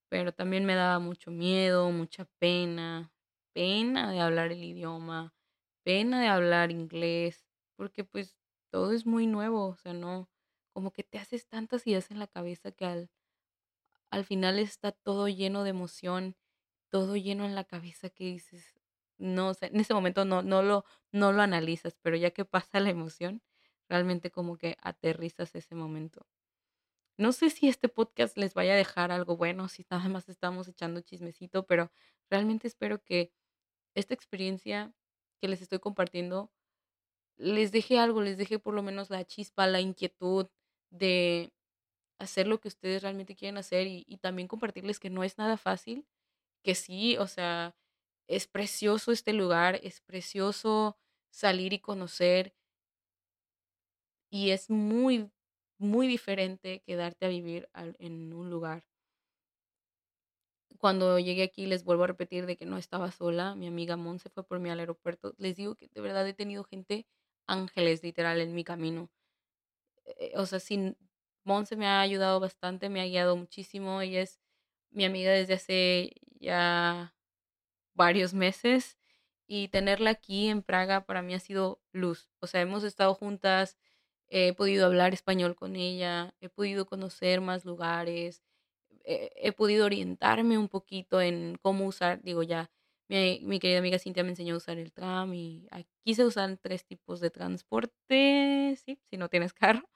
Pero 0.10 0.34
también 0.34 0.66
me 0.66 0.76
daba 0.76 1.00
mucho 1.00 1.32
miedo, 1.32 1.90
mucha 1.92 2.26
pena, 2.40 3.14
pena 3.54 4.12
de 4.12 4.20
hablar 4.20 4.52
el 4.52 4.64
idioma, 4.64 5.34
pena 5.84 6.22
de 6.22 6.28
hablar 6.28 6.70
inglés, 6.72 7.48
porque 7.78 8.04
pues 8.04 8.38
todo 8.72 8.94
es 8.94 9.06
muy 9.06 9.28
nuevo, 9.28 9.68
o 9.68 9.76
sea, 9.78 9.94
no, 9.94 10.30
como 10.74 10.92
que 10.94 11.04
te 11.04 11.20
haces 11.20 11.48
tantas 11.48 11.86
ideas 11.88 12.12
en 12.12 12.20
la 12.20 12.28
cabeza 12.28 12.72
que 12.72 12.86
al, 12.86 13.12
al 14.10 14.26
final 14.26 14.60
está 14.60 14.92
todo 14.92 15.28
lleno 15.28 15.64
de 15.64 15.72
emoción, 15.72 16.36
todo 16.90 17.16
lleno 17.16 17.46
en 17.46 17.56
la 17.56 17.64
cabeza 17.64 18.10
que 18.10 18.26
dices, 18.26 18.76
no 19.18 19.54
sé, 19.54 19.68
en 19.68 19.80
ese 19.80 19.94
momento 19.94 20.26
no, 20.26 20.42
no 20.44 20.62
lo, 20.64 20.86
no 21.12 21.32
lo 21.32 21.42
analizas, 21.42 21.98
pero 22.02 22.16
ya 22.18 22.32
que 22.32 22.46
pasa 22.46 22.80
la 22.80 22.90
emoción, 22.90 23.44
realmente 23.90 24.32
como 24.32 24.58
que 24.58 24.78
aterrizas 24.82 25.56
ese 25.56 25.76
momento. 25.76 26.28
No 27.18 27.32
sé 27.34 27.50
si 27.50 27.68
este 27.70 27.90
podcast 27.90 28.38
les 28.38 28.54
vaya 28.54 28.74
a 28.74 28.78
dejar 28.78 29.12
algo 29.12 29.38
bueno, 29.38 29.68
si 29.70 29.86
nada 29.90 30.10
más 30.10 30.30
estamos 30.30 30.68
echando 30.68 31.02
chismecito, 31.02 31.66
pero 31.68 31.92
realmente 32.30 32.68
espero 32.68 33.04
que 33.04 33.34
esta 33.96 34.14
experiencia 34.14 34.94
que 35.42 35.48
les 35.48 35.62
estoy 35.62 35.80
compartiendo 35.80 36.52
les 37.38 37.72
deje 37.72 38.00
algo, 38.00 38.22
les 38.22 38.38
deje 38.38 38.60
por 38.60 38.74
lo 38.74 38.84
menos 38.84 39.10
la 39.10 39.26
chispa, 39.26 39.68
la 39.68 39.82
inquietud 39.82 40.48
de 40.92 41.54
hacer 42.20 42.48
lo 42.48 42.60
que 42.62 42.68
ustedes 42.70 43.02
realmente 43.04 43.36
quieren 43.36 43.58
hacer 43.58 43.88
y, 43.88 44.06
y 44.08 44.18
también 44.18 44.48
compartirles 44.48 45.00
que 45.00 45.10
no 45.10 45.24
es 45.24 45.38
nada 45.38 45.58
fácil, 45.58 46.08
que 46.64 46.76
sí, 46.76 47.18
o 47.18 47.28
sea, 47.28 47.76
es 48.28 48.48
precioso 48.48 49.12
este 49.12 49.34
lugar, 49.34 49.80
es 49.84 50.02
precioso 50.02 50.98
salir 51.32 51.74
y 51.74 51.80
conocer 51.80 52.56
y 54.32 54.50
es 54.50 54.70
muy, 54.70 55.32
muy 55.78 56.08
diferente 56.08 56.82
quedarte 56.82 57.26
a 57.26 57.30
vivir 57.30 57.70
en 58.00 58.34
un 58.34 58.50
lugar. 58.50 58.84
Cuando 60.80 61.20
llegué 61.20 61.44
aquí, 61.44 61.66
les 61.68 61.84
vuelvo 61.84 62.04
a 62.04 62.08
repetir 62.08 62.46
de 62.46 62.58
que 62.58 62.66
no 62.66 62.78
estaba 62.78 63.12
sola, 63.12 63.56
mi 63.56 63.68
amiga 63.68 63.96
Mon 63.98 64.20
se 64.20 64.30
fue 64.30 64.44
por 64.44 64.60
mí 64.60 64.70
al 64.70 64.80
aeropuerto. 64.80 65.34
Les 65.38 65.56
digo 65.56 65.76
que 65.76 65.88
de 65.94 66.02
verdad 66.02 66.28
he 66.28 66.34
tenido 66.34 66.64
gente, 66.64 67.08
ángeles 67.52 68.04
literal, 68.04 68.42
en 68.42 68.56
mi 68.56 68.64
camino. 68.64 69.10
Eh, 70.06 70.34
o 70.36 70.46
sea, 70.46 70.60
sin 70.60 70.98
Monse 71.44 71.76
me 71.76 71.88
ha 71.88 72.02
ayudado 72.02 72.40
bastante, 72.40 72.90
me 72.90 73.02
ha 73.02 73.06
guiado 73.06 73.36
muchísimo. 73.36 74.02
Ella 74.02 74.22
es 74.22 74.40
mi 74.92 75.06
amiga 75.06 75.32
desde 75.32 75.56
hace 75.56 76.14
ya 76.40 77.16
varios 77.94 78.34
meses 78.34 78.98
y 79.48 79.68
tenerla 79.70 80.12
aquí 80.12 80.48
en 80.48 80.64
Praga 80.64 81.06
para 81.06 81.22
mí 81.22 81.34
ha 81.34 81.40
sido 81.40 81.82
luz. 81.92 82.30
O 82.40 82.48
sea, 82.48 82.62
hemos 82.62 82.84
estado 82.84 83.14
juntas, 83.16 83.78
he 84.30 84.54
podido 84.54 84.86
hablar 84.86 85.14
español 85.14 85.56
con 85.56 85.76
ella, 85.76 86.34
he 86.42 86.50
podido 86.50 86.86
conocer 86.86 87.42
más 87.42 87.66
lugares, 87.66 88.44
he, 89.04 89.32
he 89.36 89.52
podido 89.52 89.86
orientarme 89.86 90.58
un 90.58 90.70
poquito 90.70 91.22
en 91.22 91.58
cómo 91.62 91.86
usar, 91.86 92.22
digo 92.24 92.44
ya, 92.44 92.72
mi, 93.12 93.60
querida 93.60 93.80
amiga 93.80 94.00
Cintia 94.00 94.24
me 94.24 94.30
enseñó 94.30 94.54
a 94.54 94.58
usar 94.58 94.78
el 94.78 94.94
tram 94.94 95.34
y 95.34 95.68
aquí 95.72 96.16
se 96.16 96.26
usan 96.26 96.58
tres 96.58 96.86
tipos 96.86 97.20
de 97.20 97.30
transporte, 97.30 98.78
sí, 98.86 99.00
si 99.10 99.18
no 99.18 99.30
tienes 99.30 99.54
carro. 99.54 99.90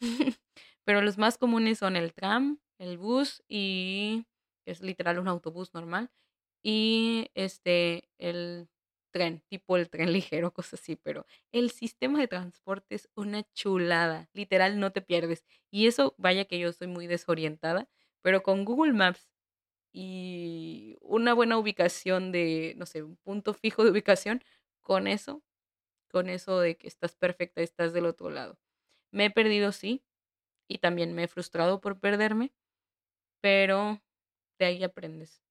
Pero 0.84 1.02
los 1.02 1.18
más 1.18 1.38
comunes 1.38 1.78
son 1.78 1.96
el 1.96 2.14
tram, 2.14 2.60
el 2.78 2.98
bus 2.98 3.42
y 3.48 4.26
es 4.66 4.80
literal 4.82 5.18
un 5.18 5.28
autobús 5.28 5.74
normal 5.74 6.10
y 6.62 7.30
este 7.34 8.08
el 8.18 8.68
tren, 9.12 9.42
tipo 9.48 9.76
el 9.76 9.90
tren 9.90 10.12
ligero, 10.12 10.52
cosas 10.52 10.80
así, 10.80 10.96
pero 10.96 11.26
el 11.52 11.70
sistema 11.70 12.20
de 12.20 12.28
transporte 12.28 12.94
es 12.94 13.08
una 13.16 13.42
chulada, 13.54 14.28
literal 14.32 14.78
no 14.80 14.92
te 14.92 15.02
pierdes. 15.02 15.44
Y 15.70 15.86
eso, 15.88 16.14
vaya 16.18 16.44
que 16.44 16.58
yo 16.58 16.72
soy 16.72 16.86
muy 16.88 17.06
desorientada, 17.06 17.88
pero 18.22 18.42
con 18.42 18.64
Google 18.64 18.92
Maps 18.92 19.29
y 19.92 20.96
una 21.02 21.34
buena 21.34 21.58
ubicación 21.58 22.32
de, 22.32 22.74
no 22.76 22.86
sé, 22.86 23.02
un 23.02 23.16
punto 23.16 23.54
fijo 23.54 23.84
de 23.84 23.90
ubicación, 23.90 24.42
con 24.80 25.06
eso, 25.08 25.42
con 26.10 26.28
eso 26.30 26.60
de 26.60 26.76
que 26.78 26.88
estás 26.88 27.16
perfecta, 27.16 27.62
estás 27.62 27.92
del 27.92 28.06
otro 28.06 28.30
lado. 28.30 28.58
Me 29.12 29.26
he 29.26 29.30
perdido, 29.30 29.72
sí, 29.72 30.04
y 30.68 30.78
también 30.78 31.14
me 31.14 31.24
he 31.24 31.28
frustrado 31.28 31.80
por 31.80 32.00
perderme, 32.00 32.52
pero 33.40 34.02
de 34.58 34.66
ahí 34.66 34.84
aprendes. 34.84 35.42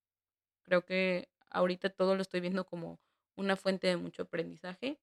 Creo 0.64 0.86
que 0.86 1.30
ahorita 1.52 1.90
todo 1.92 2.16
lo 2.16 2.22
estoy 2.24 2.42
viendo 2.42 2.66
como 2.66 3.00
una 3.38 3.56
fuente 3.58 3.88
de 3.88 3.98
mucho 3.98 4.24
aprendizaje. 4.24 5.00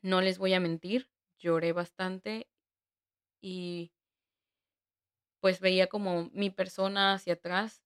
No 0.00 0.22
les 0.22 0.38
voy 0.38 0.54
a 0.54 0.60
mentir, 0.60 1.10
lloré 1.38 1.72
bastante 1.74 2.48
y 3.42 3.92
pues 5.40 5.60
veía 5.60 5.86
como 5.86 6.30
mi 6.32 6.50
persona 6.50 7.14
hacia 7.14 7.34
atrás 7.34 7.82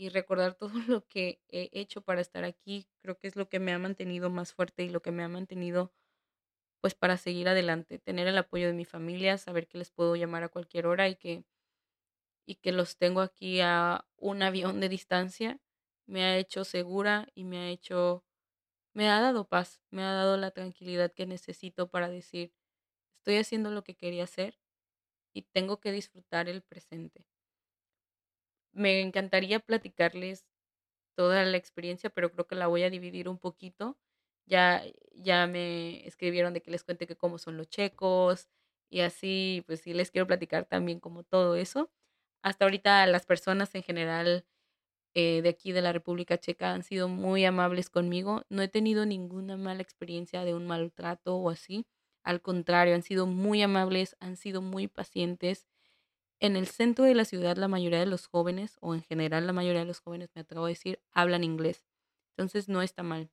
y 0.00 0.08
recordar 0.10 0.54
todo 0.54 0.72
lo 0.88 1.06
que 1.08 1.42
he 1.48 1.70
hecho 1.72 2.02
para 2.02 2.20
estar 2.22 2.44
aquí, 2.44 2.88
creo 3.02 3.18
que 3.18 3.28
es 3.28 3.36
lo 3.36 3.48
que 3.48 3.60
me 3.60 3.72
ha 3.72 3.78
mantenido 3.78 4.30
más 4.30 4.54
fuerte 4.54 4.84
y 4.84 4.90
lo 4.90 5.02
que 5.02 5.12
me 5.12 5.22
ha 5.24 5.28
mantenido 5.28 5.92
pues 6.82 6.94
para 6.94 7.16
seguir 7.18 7.48
adelante, 7.48 7.98
tener 7.98 8.28
el 8.28 8.38
apoyo 8.38 8.66
de 8.68 8.74
mi 8.74 8.84
familia, 8.86 9.38
saber 9.38 9.68
que 9.68 9.78
les 9.78 9.90
puedo 9.90 10.16
llamar 10.16 10.44
a 10.44 10.48
cualquier 10.50 10.86
hora 10.86 11.08
y 11.08 11.16
que 11.16 11.44
y 12.46 12.56
que 12.56 12.72
los 12.72 12.96
tengo 12.96 13.20
aquí 13.20 13.60
a 13.60 14.06
un 14.16 14.42
avión 14.42 14.80
de 14.80 14.88
distancia, 14.88 15.60
me 16.06 16.24
ha 16.24 16.36
hecho 16.38 16.64
segura 16.64 17.28
y 17.34 17.44
me 17.44 17.58
ha 17.58 17.68
hecho 17.70 18.24
me 18.94 19.10
ha 19.10 19.20
dado 19.20 19.48
paz, 19.48 19.82
me 19.90 20.02
ha 20.04 20.12
dado 20.12 20.36
la 20.38 20.52
tranquilidad 20.52 21.12
que 21.14 21.26
necesito 21.26 21.90
para 21.90 22.08
decir, 22.10 22.54
estoy 23.18 23.36
haciendo 23.38 23.70
lo 23.70 23.84
que 23.84 23.96
quería 23.96 24.24
hacer 24.24 24.60
y 25.34 25.42
tengo 25.42 25.80
que 25.80 25.92
disfrutar 25.92 26.48
el 26.48 26.62
presente. 26.62 27.29
Me 28.72 29.00
encantaría 29.00 29.60
platicarles 29.60 30.46
toda 31.16 31.44
la 31.44 31.56
experiencia, 31.56 32.10
pero 32.10 32.32
creo 32.32 32.46
que 32.46 32.54
la 32.56 32.68
voy 32.68 32.84
a 32.84 32.90
dividir 32.90 33.28
un 33.28 33.38
poquito. 33.38 33.98
Ya, 34.46 34.84
ya 35.14 35.46
me 35.46 36.06
escribieron 36.06 36.54
de 36.54 36.62
que 36.62 36.70
les 36.70 36.84
cuente 36.84 37.06
que 37.06 37.16
cómo 37.16 37.38
son 37.38 37.56
los 37.56 37.68
checos 37.70 38.48
y 38.90 39.00
así, 39.02 39.64
pues 39.66 39.80
sí 39.82 39.94
les 39.94 40.10
quiero 40.10 40.26
platicar 40.26 40.66
también 40.66 41.00
como 41.00 41.24
todo 41.24 41.56
eso. 41.56 41.90
Hasta 42.42 42.64
ahorita 42.66 43.06
las 43.08 43.26
personas 43.26 43.74
en 43.74 43.82
general 43.84 44.46
eh, 45.14 45.42
de 45.42 45.48
aquí 45.50 45.72
de 45.72 45.82
la 45.82 45.92
República 45.92 46.38
Checa 46.38 46.72
han 46.72 46.82
sido 46.82 47.08
muy 47.08 47.44
amables 47.44 47.90
conmigo. 47.90 48.42
No 48.48 48.62
he 48.62 48.68
tenido 48.68 49.06
ninguna 49.06 49.56
mala 49.56 49.82
experiencia 49.82 50.44
de 50.44 50.54
un 50.54 50.66
maltrato 50.66 51.36
o 51.36 51.50
así. 51.50 51.86
Al 52.24 52.42
contrario, 52.42 52.94
han 52.94 53.02
sido 53.02 53.26
muy 53.26 53.62
amables, 53.62 54.16
han 54.20 54.36
sido 54.36 54.62
muy 54.62 54.88
pacientes. 54.88 55.66
En 56.40 56.56
el 56.56 56.66
centro 56.68 57.04
de 57.04 57.14
la 57.14 57.26
ciudad, 57.26 57.58
la 57.58 57.68
mayoría 57.68 57.98
de 58.00 58.06
los 58.06 58.26
jóvenes, 58.26 58.78
o 58.80 58.94
en 58.94 59.02
general 59.02 59.46
la 59.46 59.52
mayoría 59.52 59.80
de 59.80 59.86
los 59.86 60.00
jóvenes, 60.00 60.30
me 60.34 60.40
atrevo 60.40 60.64
a 60.64 60.68
decir, 60.68 60.98
hablan 61.12 61.44
inglés. 61.44 61.86
Entonces 62.30 62.66
no 62.66 62.80
está 62.80 63.02
mal. 63.02 63.30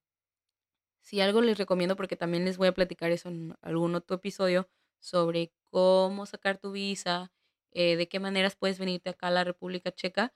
Si 1.01 1.21
algo 1.21 1.41
les 1.41 1.57
recomiendo, 1.57 1.95
porque 1.95 2.17
también 2.17 2.43
les 2.43 2.57
voy 2.57 2.67
a 2.67 2.73
platicar 2.73 3.11
eso 3.11 3.29
en 3.29 3.55
algún 3.61 3.95
otro 3.95 4.17
episodio, 4.17 4.69
sobre 4.99 5.53
cómo 5.63 6.25
sacar 6.25 6.57
tu 6.57 6.73
visa, 6.73 7.31
eh, 7.71 7.95
de 7.95 8.09
qué 8.09 8.19
maneras 8.19 8.57
puedes 8.57 8.77
venirte 8.77 9.09
acá 9.11 9.27
a 9.27 9.31
la 9.31 9.45
República 9.45 9.93
Checa, 9.93 10.33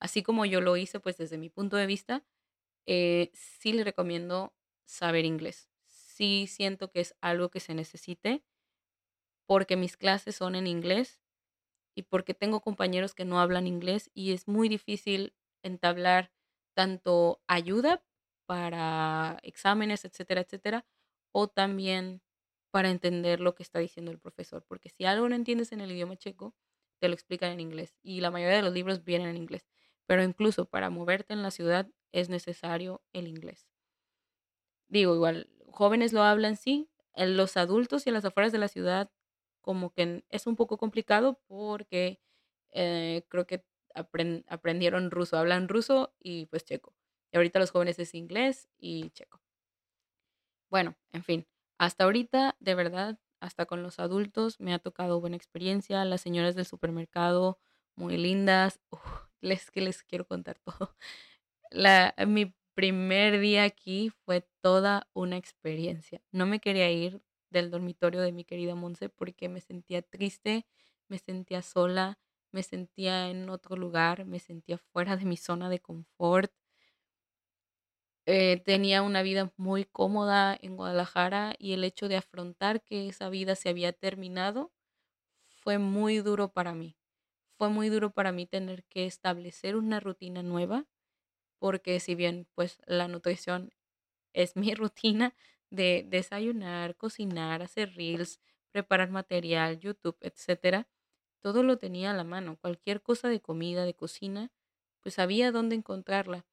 así 0.00 0.22
como 0.22 0.46
yo 0.46 0.62
lo 0.62 0.78
hice, 0.78 1.00
pues 1.00 1.18
desde 1.18 1.36
mi 1.36 1.50
punto 1.50 1.76
de 1.76 1.84
vista, 1.84 2.24
eh, 2.86 3.30
sí 3.34 3.74
les 3.74 3.84
recomiendo 3.84 4.54
saber 4.86 5.26
inglés. 5.26 5.68
Sí 5.88 6.46
siento 6.46 6.90
que 6.90 7.00
es 7.00 7.14
algo 7.20 7.50
que 7.50 7.60
se 7.60 7.74
necesite, 7.74 8.42
porque 9.46 9.76
mis 9.76 9.96
clases 9.98 10.36
son 10.36 10.54
en 10.54 10.66
inglés 10.66 11.20
y 11.94 12.02
porque 12.02 12.34
tengo 12.34 12.60
compañeros 12.60 13.14
que 13.14 13.24
no 13.24 13.40
hablan 13.40 13.66
inglés 13.66 14.10
y 14.14 14.32
es 14.32 14.48
muy 14.48 14.68
difícil 14.68 15.34
entablar 15.62 16.32
tanto 16.74 17.42
ayuda 17.46 18.04
para 18.46 19.38
exámenes, 19.42 20.04
etcétera, 20.04 20.42
etcétera, 20.42 20.86
o 21.32 21.48
también 21.48 22.22
para 22.70 22.90
entender 22.90 23.40
lo 23.40 23.54
que 23.54 23.62
está 23.62 23.78
diciendo 23.78 24.10
el 24.10 24.18
profesor, 24.18 24.64
porque 24.68 24.90
si 24.90 25.04
algo 25.04 25.28
no 25.28 25.36
entiendes 25.36 25.72
en 25.72 25.80
el 25.80 25.92
idioma 25.92 26.16
checo, 26.16 26.54
te 27.00 27.08
lo 27.08 27.14
explican 27.14 27.52
en 27.52 27.60
inglés 27.60 27.96
y 28.02 28.20
la 28.20 28.30
mayoría 28.30 28.56
de 28.56 28.62
los 28.62 28.72
libros 28.72 29.04
vienen 29.04 29.28
en 29.28 29.36
inglés, 29.36 29.68
pero 30.06 30.22
incluso 30.22 30.66
para 30.68 30.90
moverte 30.90 31.32
en 31.34 31.42
la 31.42 31.50
ciudad 31.50 31.88
es 32.12 32.28
necesario 32.28 33.02
el 33.12 33.28
inglés. 33.28 33.68
Digo, 34.88 35.14
igual, 35.14 35.48
jóvenes 35.70 36.12
lo 36.12 36.22
hablan, 36.22 36.56
sí, 36.56 36.88
los 37.16 37.56
adultos 37.56 38.06
y 38.06 38.10
en 38.10 38.14
las 38.14 38.24
afueras 38.24 38.52
de 38.52 38.58
la 38.58 38.68
ciudad 38.68 39.10
como 39.64 39.92
que 39.92 40.24
es 40.30 40.46
un 40.48 40.56
poco 40.56 40.78
complicado 40.78 41.40
porque 41.48 42.20
eh, 42.72 43.24
creo 43.30 43.46
que 43.48 43.64
apren- 43.96 44.44
aprendieron 44.48 45.10
ruso, 45.12 45.38
hablan 45.38 45.68
ruso 45.68 46.14
y 46.20 46.46
pues 46.48 46.64
checo. 46.66 46.94
Y 47.32 47.38
ahorita 47.38 47.58
los 47.60 47.72
jóvenes 47.72 47.98
es 48.00 48.14
inglés 48.14 48.68
y 48.78 49.10
checo. 49.12 49.42
Bueno, 50.70 50.96
en 51.12 51.22
fin, 51.24 51.46
hasta 51.78 52.04
ahorita, 52.04 52.56
de 52.60 52.74
verdad, 52.74 53.18
hasta 53.40 53.66
con 53.66 53.82
los 53.82 53.98
adultos 53.98 54.60
me 54.60 54.74
ha 54.74 54.78
tocado 54.78 55.20
buena 55.20 55.36
experiencia. 55.36 56.04
Las 56.04 56.20
señoras 56.22 56.54
del 56.54 56.64
supermercado, 56.66 57.58
muy 57.96 58.16
lindas. 58.16 58.80
Uf, 58.90 59.00
les 59.40 59.70
que 59.70 59.80
les 59.80 60.02
quiero 60.02 60.26
contar 60.26 60.58
todo. 60.60 60.96
Mi 62.26 62.54
primer 62.74 63.40
día 63.40 63.64
aquí 63.64 64.10
fue 64.24 64.48
toda 64.62 65.08
una 65.14 65.36
experiencia. 65.36 66.22
No 66.32 66.46
me 66.46 66.60
quería 66.60 66.90
ir 66.90 67.22
del 67.54 67.70
dormitorio 67.72 68.20
de 68.22 68.32
mi 68.32 68.44
querida 68.44 68.74
Monse 68.76 69.08
porque 69.10 69.48
me 69.48 69.62
sentía 69.62 70.02
triste, 70.02 70.66
me 71.08 71.18
sentía 71.18 71.62
sola, 71.62 72.18
me 72.52 72.62
sentía 72.62 73.30
en 73.30 73.48
otro 73.50 73.76
lugar, 73.76 74.26
me 74.26 74.40
sentía 74.40 74.78
fuera 74.78 75.16
de 75.16 75.24
mi 75.26 75.38
zona 75.38 75.70
de 75.70 75.80
confort. 75.80 76.52
Eh, 78.26 78.62
tenía 78.64 79.02
una 79.02 79.22
vida 79.22 79.52
muy 79.58 79.84
cómoda 79.84 80.56
en 80.60 80.76
Guadalajara 80.76 81.54
y 81.58 81.72
el 81.74 81.84
hecho 81.84 82.08
de 82.08 82.16
afrontar 82.16 82.82
que 82.82 83.08
esa 83.08 83.28
vida 83.28 83.54
se 83.54 83.68
había 83.68 83.92
terminado 83.92 84.72
fue 85.48 85.78
muy 85.78 86.18
duro 86.18 86.52
para 86.52 86.74
mí. 86.74 86.98
Fue 87.58 87.70
muy 87.70 87.88
duro 87.90 88.12
para 88.12 88.32
mí 88.32 88.46
tener 88.46 88.84
que 88.86 89.06
establecer 89.06 89.76
una 89.76 90.00
rutina 90.00 90.42
nueva 90.42 90.86
porque 91.60 92.00
si 92.00 92.14
bien 92.16 92.48
pues 92.54 92.78
la 92.86 93.08
nutrición 93.08 93.72
es 94.34 94.56
mi 94.56 94.74
rutina 94.76 95.34
de 95.74 96.04
desayunar, 96.08 96.96
cocinar, 96.96 97.62
hacer 97.62 97.94
reels, 97.94 98.40
preparar 98.72 99.10
material, 99.10 99.78
YouTube, 99.78 100.16
etcétera. 100.20 100.88
Todo 101.40 101.62
lo 101.62 101.78
tenía 101.78 102.10
a 102.10 102.14
la 102.14 102.24
mano, 102.24 102.58
cualquier 102.60 103.02
cosa 103.02 103.28
de 103.28 103.40
comida, 103.40 103.84
de 103.84 103.94
cocina, 103.94 104.52
pues 105.00 105.16
sabía 105.16 105.52
dónde 105.52 105.76
encontrarla. 105.76 106.46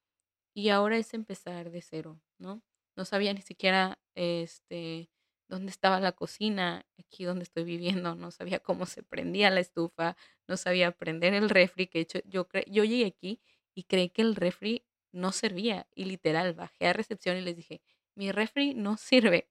Y 0.54 0.68
ahora 0.70 0.98
es 0.98 1.14
empezar 1.14 1.70
de 1.70 1.82
cero, 1.82 2.20
¿no? 2.38 2.62
No 2.96 3.04
sabía 3.04 3.32
ni 3.32 3.42
siquiera 3.42 3.98
este 4.14 5.10
dónde 5.48 5.70
estaba 5.70 6.00
la 6.00 6.12
cocina, 6.12 6.86
aquí 6.98 7.24
donde 7.24 7.44
estoy 7.44 7.64
viviendo, 7.64 8.14
no 8.14 8.30
sabía 8.30 8.60
cómo 8.60 8.86
se 8.86 9.02
prendía 9.02 9.50
la 9.50 9.60
estufa, 9.60 10.16
no 10.48 10.56
sabía 10.56 10.92
prender 10.92 11.34
el 11.34 11.50
refri, 11.50 11.86
que 11.88 12.00
hecho 12.00 12.20
yo 12.24 12.48
yo 12.66 12.84
llegué 12.84 13.06
aquí 13.06 13.40
y 13.74 13.84
creí 13.84 14.08
que 14.10 14.22
el 14.22 14.34
refri 14.34 14.84
no 15.12 15.32
servía 15.32 15.86
y 15.94 16.06
literal 16.06 16.54
bajé 16.54 16.86
a 16.88 16.92
recepción 16.94 17.36
y 17.36 17.42
les 17.42 17.56
dije, 17.56 17.82
"Mi 18.16 18.32
refri 18.32 18.74
no 18.74 18.96
sirve." 18.96 19.48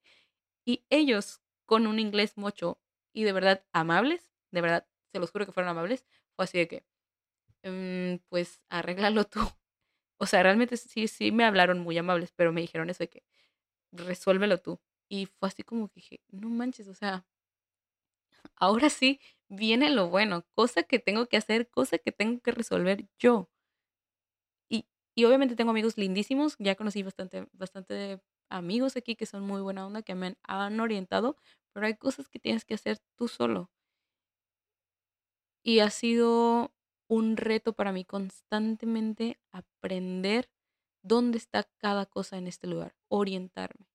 Y 0.66 0.84
ellos 0.90 1.42
con 1.66 1.86
un 1.86 1.98
inglés 2.00 2.36
mocho 2.38 2.80
y 3.14 3.24
de 3.24 3.32
verdad 3.32 3.64
amables, 3.72 4.32
de 4.52 4.60
verdad, 4.62 4.88
se 5.12 5.20
los 5.20 5.30
juro 5.30 5.46
que 5.46 5.52
fueron 5.52 5.70
amables, 5.70 6.06
fue 6.36 6.44
así 6.44 6.58
de 6.58 6.68
que, 6.68 6.84
mm, 7.64 8.18
pues 8.28 8.60
arréglalo 8.70 9.24
tú. 9.26 9.40
O 10.20 10.26
sea, 10.26 10.42
realmente 10.44 10.76
sí, 10.78 11.08
sí 11.08 11.32
me 11.32 11.44
hablaron 11.44 11.80
muy 11.80 11.98
amables, 11.98 12.32
pero 12.36 12.52
me 12.52 12.60
dijeron 12.62 12.90
eso 12.90 13.04
de 13.04 13.10
que 13.10 13.24
resuélvelo 13.92 14.58
tú. 14.58 14.80
Y 15.08 15.26
fue 15.26 15.48
así 15.48 15.62
como 15.64 15.88
que 15.88 15.96
dije, 16.00 16.20
no 16.30 16.48
manches, 16.50 16.88
o 16.88 16.94
sea, 16.94 17.26
ahora 18.56 18.88
sí 18.90 19.20
viene 19.48 19.90
lo 19.90 20.08
bueno, 20.08 20.44
cosa 20.54 20.82
que 20.84 20.98
tengo 20.98 21.26
que 21.26 21.36
hacer, 21.36 21.68
cosa 21.70 21.98
que 21.98 22.12
tengo 22.12 22.40
que 22.40 22.52
resolver 22.52 23.06
yo. 23.18 23.50
Y, 24.68 24.86
y 25.14 25.24
obviamente 25.24 25.56
tengo 25.56 25.70
amigos 25.70 25.96
lindísimos, 25.98 26.56
ya 26.58 26.74
conocí 26.74 27.02
bastante, 27.02 27.46
bastante 27.52 28.20
amigos 28.52 28.96
aquí 28.96 29.16
que 29.16 29.26
son 29.26 29.42
muy 29.42 29.60
buena 29.60 29.86
onda, 29.86 30.02
que 30.02 30.14
me 30.14 30.36
han 30.42 30.80
orientado, 30.80 31.36
pero 31.72 31.86
hay 31.86 31.96
cosas 31.96 32.28
que 32.28 32.38
tienes 32.38 32.64
que 32.64 32.74
hacer 32.74 32.98
tú 33.16 33.28
solo. 33.28 33.70
Y 35.64 35.80
ha 35.80 35.90
sido 35.90 36.72
un 37.08 37.36
reto 37.36 37.72
para 37.72 37.92
mí 37.92 38.04
constantemente 38.04 39.38
aprender 39.52 40.50
dónde 41.02 41.38
está 41.38 41.64
cada 41.78 42.06
cosa 42.06 42.38
en 42.38 42.46
este 42.46 42.66
lugar, 42.66 42.94
orientarme. 43.08 43.86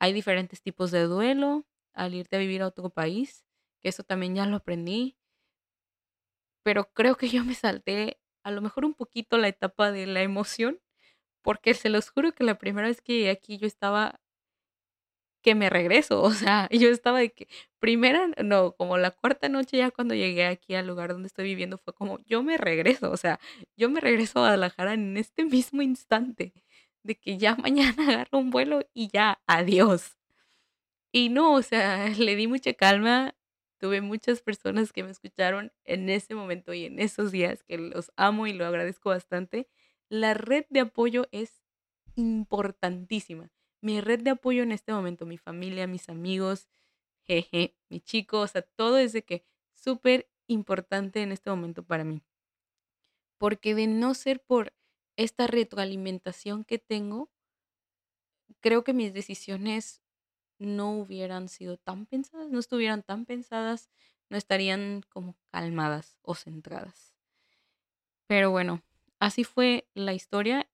Hay 0.00 0.12
diferentes 0.12 0.62
tipos 0.62 0.90
de 0.90 1.04
duelo 1.04 1.66
al 1.92 2.14
irte 2.14 2.36
a 2.36 2.38
vivir 2.38 2.62
a 2.62 2.68
otro 2.68 2.90
país, 2.90 3.44
que 3.80 3.88
eso 3.88 4.02
también 4.02 4.34
ya 4.34 4.46
lo 4.46 4.56
aprendí, 4.56 5.16
pero 6.62 6.92
creo 6.92 7.16
que 7.16 7.28
yo 7.28 7.44
me 7.44 7.54
salté 7.54 8.20
a 8.42 8.50
lo 8.50 8.60
mejor 8.62 8.84
un 8.84 8.94
poquito 8.94 9.38
la 9.38 9.48
etapa 9.48 9.92
de 9.92 10.06
la 10.06 10.22
emoción, 10.22 10.80
porque 11.42 11.74
se 11.74 11.88
los 11.90 12.10
juro 12.10 12.32
que 12.32 12.44
la 12.44 12.58
primera 12.58 12.88
vez 12.88 13.00
que 13.00 13.14
llegué 13.14 13.30
aquí 13.30 13.58
yo 13.58 13.66
estaba 13.66 14.20
que 15.42 15.54
me 15.54 15.70
regreso, 15.70 16.22
o 16.22 16.30
sea, 16.32 16.68
yo 16.70 16.88
estaba 16.90 17.18
de 17.20 17.32
que 17.32 17.48
primera, 17.78 18.28
no, 18.44 18.72
como 18.76 18.98
la 18.98 19.10
cuarta 19.10 19.48
noche 19.48 19.78
ya 19.78 19.90
cuando 19.90 20.14
llegué 20.14 20.46
aquí 20.46 20.74
al 20.74 20.86
lugar 20.86 21.12
donde 21.12 21.28
estoy 21.28 21.44
viviendo 21.46 21.78
fue 21.78 21.94
como, 21.94 22.18
yo 22.26 22.42
me 22.42 22.58
regreso, 22.58 23.10
o 23.10 23.16
sea, 23.16 23.40
yo 23.76 23.88
me 23.90 24.00
regreso 24.00 24.40
a 24.40 24.42
Guadalajara 24.42 24.94
en 24.94 25.16
este 25.16 25.44
mismo 25.46 25.82
instante, 25.82 26.52
de 27.02 27.14
que 27.16 27.38
ya 27.38 27.56
mañana 27.56 27.94
agarro 28.24 28.38
un 28.38 28.50
vuelo 28.50 28.82
y 28.94 29.08
ya, 29.08 29.40
adiós. 29.46 30.16
Y 31.12 31.28
no, 31.28 31.54
o 31.54 31.62
sea, 31.62 32.08
le 32.18 32.36
di 32.36 32.46
mucha 32.46 32.74
calma, 32.74 33.34
tuve 33.78 34.00
muchas 34.00 34.42
personas 34.42 34.92
que 34.92 35.02
me 35.02 35.10
escucharon 35.10 35.72
en 35.84 36.08
ese 36.10 36.34
momento 36.34 36.72
y 36.74 36.84
en 36.86 36.98
esos 37.00 37.32
días, 37.32 37.62
que 37.64 37.78
los 37.78 38.12
amo 38.16 38.46
y 38.46 38.52
lo 38.52 38.66
agradezco 38.66 39.10
bastante. 39.10 39.68
La 40.10 40.34
red 40.34 40.66
de 40.68 40.80
apoyo 40.80 41.26
es 41.32 41.64
importantísima 42.14 43.50
mi 43.80 44.00
red 44.00 44.20
de 44.22 44.30
apoyo 44.30 44.62
en 44.62 44.72
este 44.72 44.92
momento, 44.92 45.26
mi 45.26 45.38
familia, 45.38 45.86
mis 45.86 46.08
amigos, 46.08 46.68
jeje, 47.26 47.76
mi 47.88 48.00
chico, 48.00 48.40
o 48.40 48.46
sea, 48.46 48.62
todo 48.62 48.98
es 48.98 49.12
de 49.12 49.24
que 49.24 49.44
súper 49.74 50.30
importante 50.46 51.22
en 51.22 51.32
este 51.32 51.50
momento 51.50 51.82
para 51.84 52.04
mí. 52.04 52.22
Porque 53.38 53.74
de 53.74 53.86
no 53.86 54.14
ser 54.14 54.42
por 54.42 54.74
esta 55.16 55.46
retroalimentación 55.46 56.64
que 56.64 56.78
tengo, 56.78 57.30
creo 58.60 58.84
que 58.84 58.92
mis 58.92 59.14
decisiones 59.14 60.02
no 60.58 60.92
hubieran 60.92 61.48
sido 61.48 61.78
tan 61.78 62.04
pensadas, 62.04 62.50
no 62.50 62.58
estuvieran 62.58 63.02
tan 63.02 63.24
pensadas, 63.24 63.88
no 64.28 64.36
estarían 64.36 65.02
como 65.08 65.36
calmadas 65.50 66.18
o 66.20 66.34
centradas. 66.34 67.14
Pero 68.26 68.50
bueno, 68.50 68.82
así 69.20 69.44
fue 69.44 69.88
la 69.94 70.14
historia 70.14 70.68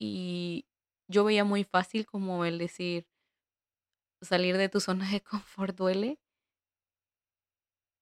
y 0.00 0.66
yo 1.08 1.24
veía 1.24 1.44
muy 1.44 1.64
fácil 1.64 2.06
como 2.06 2.44
el 2.44 2.58
decir, 2.58 3.06
salir 4.22 4.56
de 4.56 4.68
tu 4.68 4.78
zona 4.80 5.10
de 5.10 5.20
confort 5.30 5.76
duele, 5.76 6.20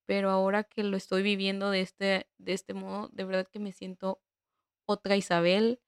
pero 0.06 0.30
ahora 0.30 0.64
que 0.64 0.82
lo 0.84 0.96
estoy 0.96 1.22
viviendo 1.22 1.70
de 1.70 1.80
este, 1.80 2.28
de 2.38 2.52
este 2.52 2.74
modo, 2.74 3.08
de 3.12 3.24
verdad 3.24 3.48
que 3.50 3.58
me 3.58 3.72
siento 3.72 4.20
otra 4.86 5.16
Isabel. 5.16 5.80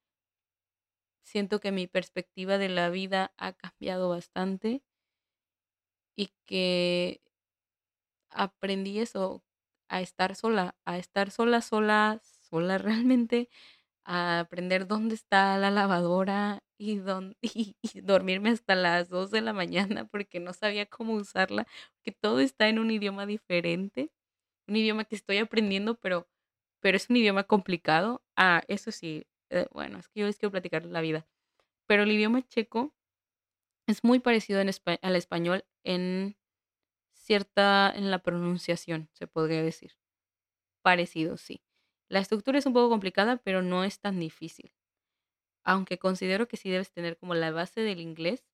Siento 1.23 1.61
que 1.61 1.71
mi 1.71 1.87
perspectiva 1.87 2.57
de 2.57 2.67
la 2.67 2.89
vida 2.89 3.33
ha 3.37 3.53
cambiado 3.53 4.09
bastante 4.09 4.83
y 6.15 6.27
que 6.45 7.21
aprendí 8.29 8.99
eso, 8.99 9.43
a 9.89 10.01
estar 10.01 10.35
sola, 10.35 10.75
a 10.85 10.97
estar 10.97 11.31
sola, 11.31 11.61
sola, 11.61 12.21
sola 12.49 12.77
realmente, 12.79 13.49
a 14.05 14.41
aprender 14.41 14.87
dónde 14.87 15.15
está 15.15 15.57
la 15.57 15.71
lavadora 15.71 16.63
y, 16.77 16.97
dónde, 16.97 17.35
y, 17.41 17.75
dormirme 18.01 18.49
hasta 18.49 18.75
las 18.75 19.09
2 19.09 19.31
de 19.31 19.41
la 19.41 19.53
mañana 19.53 20.05
porque 20.07 20.39
no 20.39 20.53
sabía 20.53 20.85
cómo 20.85 21.13
usarla, 21.13 21.67
que 22.03 22.11
todo 22.11 22.39
está 22.39 22.69
en 22.69 22.79
un 22.79 22.91
idioma 22.91 23.25
diferente, 23.25 24.11
un 24.67 24.75
idioma 24.77 25.05
que 25.05 25.15
estoy 25.15 25.37
aprendiendo, 25.39 25.95
pero, 25.95 26.27
pero 26.81 26.97
es 26.97 27.09
un 27.09 27.17
idioma 27.17 27.43
complicado. 27.43 28.23
Ah, 28.37 28.63
eso 28.67 28.91
sí, 28.91 29.27
eh, 29.49 29.67
bueno, 29.73 29.99
es 29.99 30.07
que 30.09 30.21
yo 30.21 30.27
les 30.27 30.37
quiero 30.37 30.51
platicar 30.51 30.85
la 30.85 31.01
vida, 31.01 31.27
pero 31.87 32.03
el 32.03 32.11
idioma 32.11 32.41
checo 32.47 32.93
es 33.87 34.03
muy 34.03 34.19
parecido 34.19 34.61
en 34.61 34.69
al 35.01 35.15
español 35.15 35.65
en 35.83 36.37
cierta, 37.13 37.91
en 37.95 38.11
la 38.11 38.19
pronunciación, 38.19 39.09
se 39.13 39.27
podría 39.27 39.63
decir. 39.63 39.97
Parecido, 40.83 41.37
sí. 41.37 41.61
La 42.09 42.19
estructura 42.19 42.57
es 42.57 42.65
un 42.65 42.73
poco 42.73 42.89
complicada, 42.89 43.37
pero 43.37 43.61
no 43.61 43.83
es 43.83 43.99
tan 43.99 44.19
difícil. 44.19 44.73
Aunque 45.63 45.99
considero 45.99 46.47
que 46.47 46.57
sí 46.57 46.69
debes 46.69 46.91
tener 46.91 47.17
como 47.17 47.35
la 47.35 47.51
base 47.51 47.81
del 47.81 48.01
inglés 48.01 48.45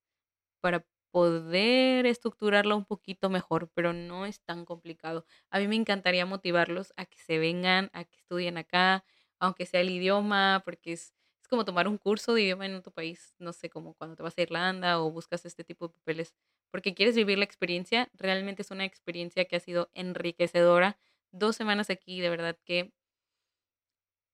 para 0.61 0.85
poder 1.11 2.05
estructurarla 2.05 2.75
un 2.75 2.85
poquito 2.85 3.29
mejor, 3.29 3.69
pero 3.73 3.93
no 3.93 4.25
es 4.25 4.41
tan 4.41 4.65
complicado. 4.65 5.25
A 5.49 5.59
mí 5.59 5.67
me 5.67 5.77
encantaría 5.77 6.25
motivarlos 6.25 6.93
a 6.97 7.05
que 7.05 7.19
se 7.19 7.39
vengan, 7.39 7.89
a 7.93 8.03
que 8.03 8.17
estudien 8.17 8.57
acá, 8.57 9.05
aunque 9.39 9.65
sea 9.65 9.81
el 9.81 9.91
idioma, 9.91 10.61
porque 10.65 10.93
es, 10.93 11.13
es 11.41 11.47
como 11.47 11.63
tomar 11.63 11.87
un 11.87 11.97
curso 11.97 12.33
de 12.33 12.41
idioma 12.43 12.65
en 12.65 12.75
otro 12.75 12.91
país, 12.91 13.35
no 13.39 13.53
sé, 13.53 13.69
como 13.69 13.93
cuando 13.93 14.17
te 14.17 14.23
vas 14.23 14.37
a 14.37 14.41
Irlanda 14.41 15.01
o 15.01 15.11
buscas 15.11 15.45
este 15.45 15.63
tipo 15.63 15.87
de 15.87 15.93
papeles, 15.93 16.35
porque 16.71 16.93
quieres 16.93 17.15
vivir 17.15 17.37
la 17.37 17.45
experiencia. 17.45 18.09
Realmente 18.15 18.63
es 18.63 18.71
una 18.71 18.83
experiencia 18.85 19.45
que 19.45 19.55
ha 19.55 19.61
sido 19.61 19.89
enriquecedora. 19.93 20.97
Dos 21.31 21.55
semanas 21.55 21.89
aquí, 21.89 22.19
de 22.19 22.29
verdad 22.29 22.57
que 22.65 22.93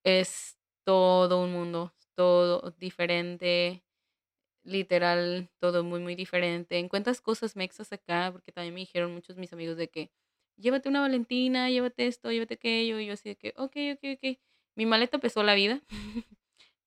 es 0.04 0.58
todo 0.86 1.44
un 1.44 1.54
mundo, 1.54 1.94
todo 2.16 2.72
diferente, 2.80 3.84
literal, 4.64 5.50
todo 5.60 5.84
muy, 5.84 6.00
muy 6.00 6.16
diferente. 6.16 6.78
Encuentras 6.80 7.22
cosas 7.22 7.56
mexas 7.56 7.92
acá, 7.94 8.30
porque 8.32 8.52
también 8.52 8.74
me 8.74 8.82
dijeron 8.82 9.14
muchos 9.14 9.38
mis 9.38 9.54
amigos 9.54 9.78
de 9.78 9.90
que 9.90 10.12
llévate 10.58 10.90
una 10.90 11.02
Valentina, 11.02 11.70
llévate 11.70 12.08
esto, 12.08 12.32
llévate 12.32 12.56
aquello, 12.56 13.00
y 13.00 13.08
yo 13.08 13.14
así 13.14 13.30
de 13.30 13.38
que, 13.38 13.54
ok, 13.58 13.76
ok, 13.96 14.04
ok. 14.18 14.40
Mi 14.76 14.86
maleta 14.86 15.20
pesó 15.20 15.44
la 15.44 15.56
vida. 15.56 15.82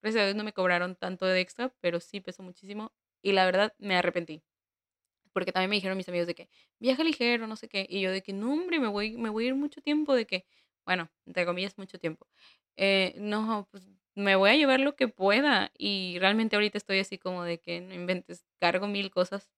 Gracias 0.03 0.23
a 0.23 0.27
Dios 0.27 0.37
no 0.37 0.45
me 0.45 0.53
cobraron 0.53 0.97
tanto 0.97 1.27
de 1.27 1.41
extra, 1.41 1.75
pero 1.81 2.01
sí 2.01 2.21
pesó 2.21 2.43
muchísimo. 2.43 2.93
Y 3.23 3.33
la 3.33 3.47
verdad 3.47 3.75
me 3.79 3.97
arrepentí. 3.97 4.43
Porque 5.33 5.53
también 5.53 5.71
me 5.71 5.77
dijeron 5.77 5.97
mis 5.97 6.09
amigos 6.09 6.27
de 6.29 6.35
que 6.35 6.49
viaja 6.79 7.03
ligero, 7.05 7.47
no 7.47 7.57
sé 7.57 7.69
qué. 7.69 7.87
Y 7.89 8.01
yo 8.01 8.13
de 8.13 8.23
que 8.23 8.33
no, 8.33 8.53
hombre, 8.53 8.79
me 8.81 8.89
voy, 8.89 9.17
me 9.17 9.31
voy 9.31 9.45
a 9.47 9.49
ir 9.49 9.55
mucho 9.55 9.81
tiempo, 9.83 10.15
de 10.15 10.27
que, 10.27 10.47
bueno, 10.87 11.11
entre 11.27 11.47
comillas, 11.47 11.77
mucho 11.79 11.99
tiempo. 11.99 12.27
Eh, 12.77 13.15
no, 13.19 13.69
pues 13.71 13.87
me 14.15 14.37
voy 14.37 14.51
a 14.51 14.57
llevar 14.57 14.81
lo 14.81 14.97
que 14.97 15.09
pueda. 15.09 15.71
Y 15.79 16.19
realmente 16.21 16.57
ahorita 16.57 16.79
estoy 16.79 16.99
así 17.01 17.19
como 17.19 17.45
de 17.45 17.59
que 17.61 17.81
no 17.81 17.95
inventes, 17.95 18.45
cargo 18.59 18.87
mil 18.89 19.11
cosas. 19.11 19.51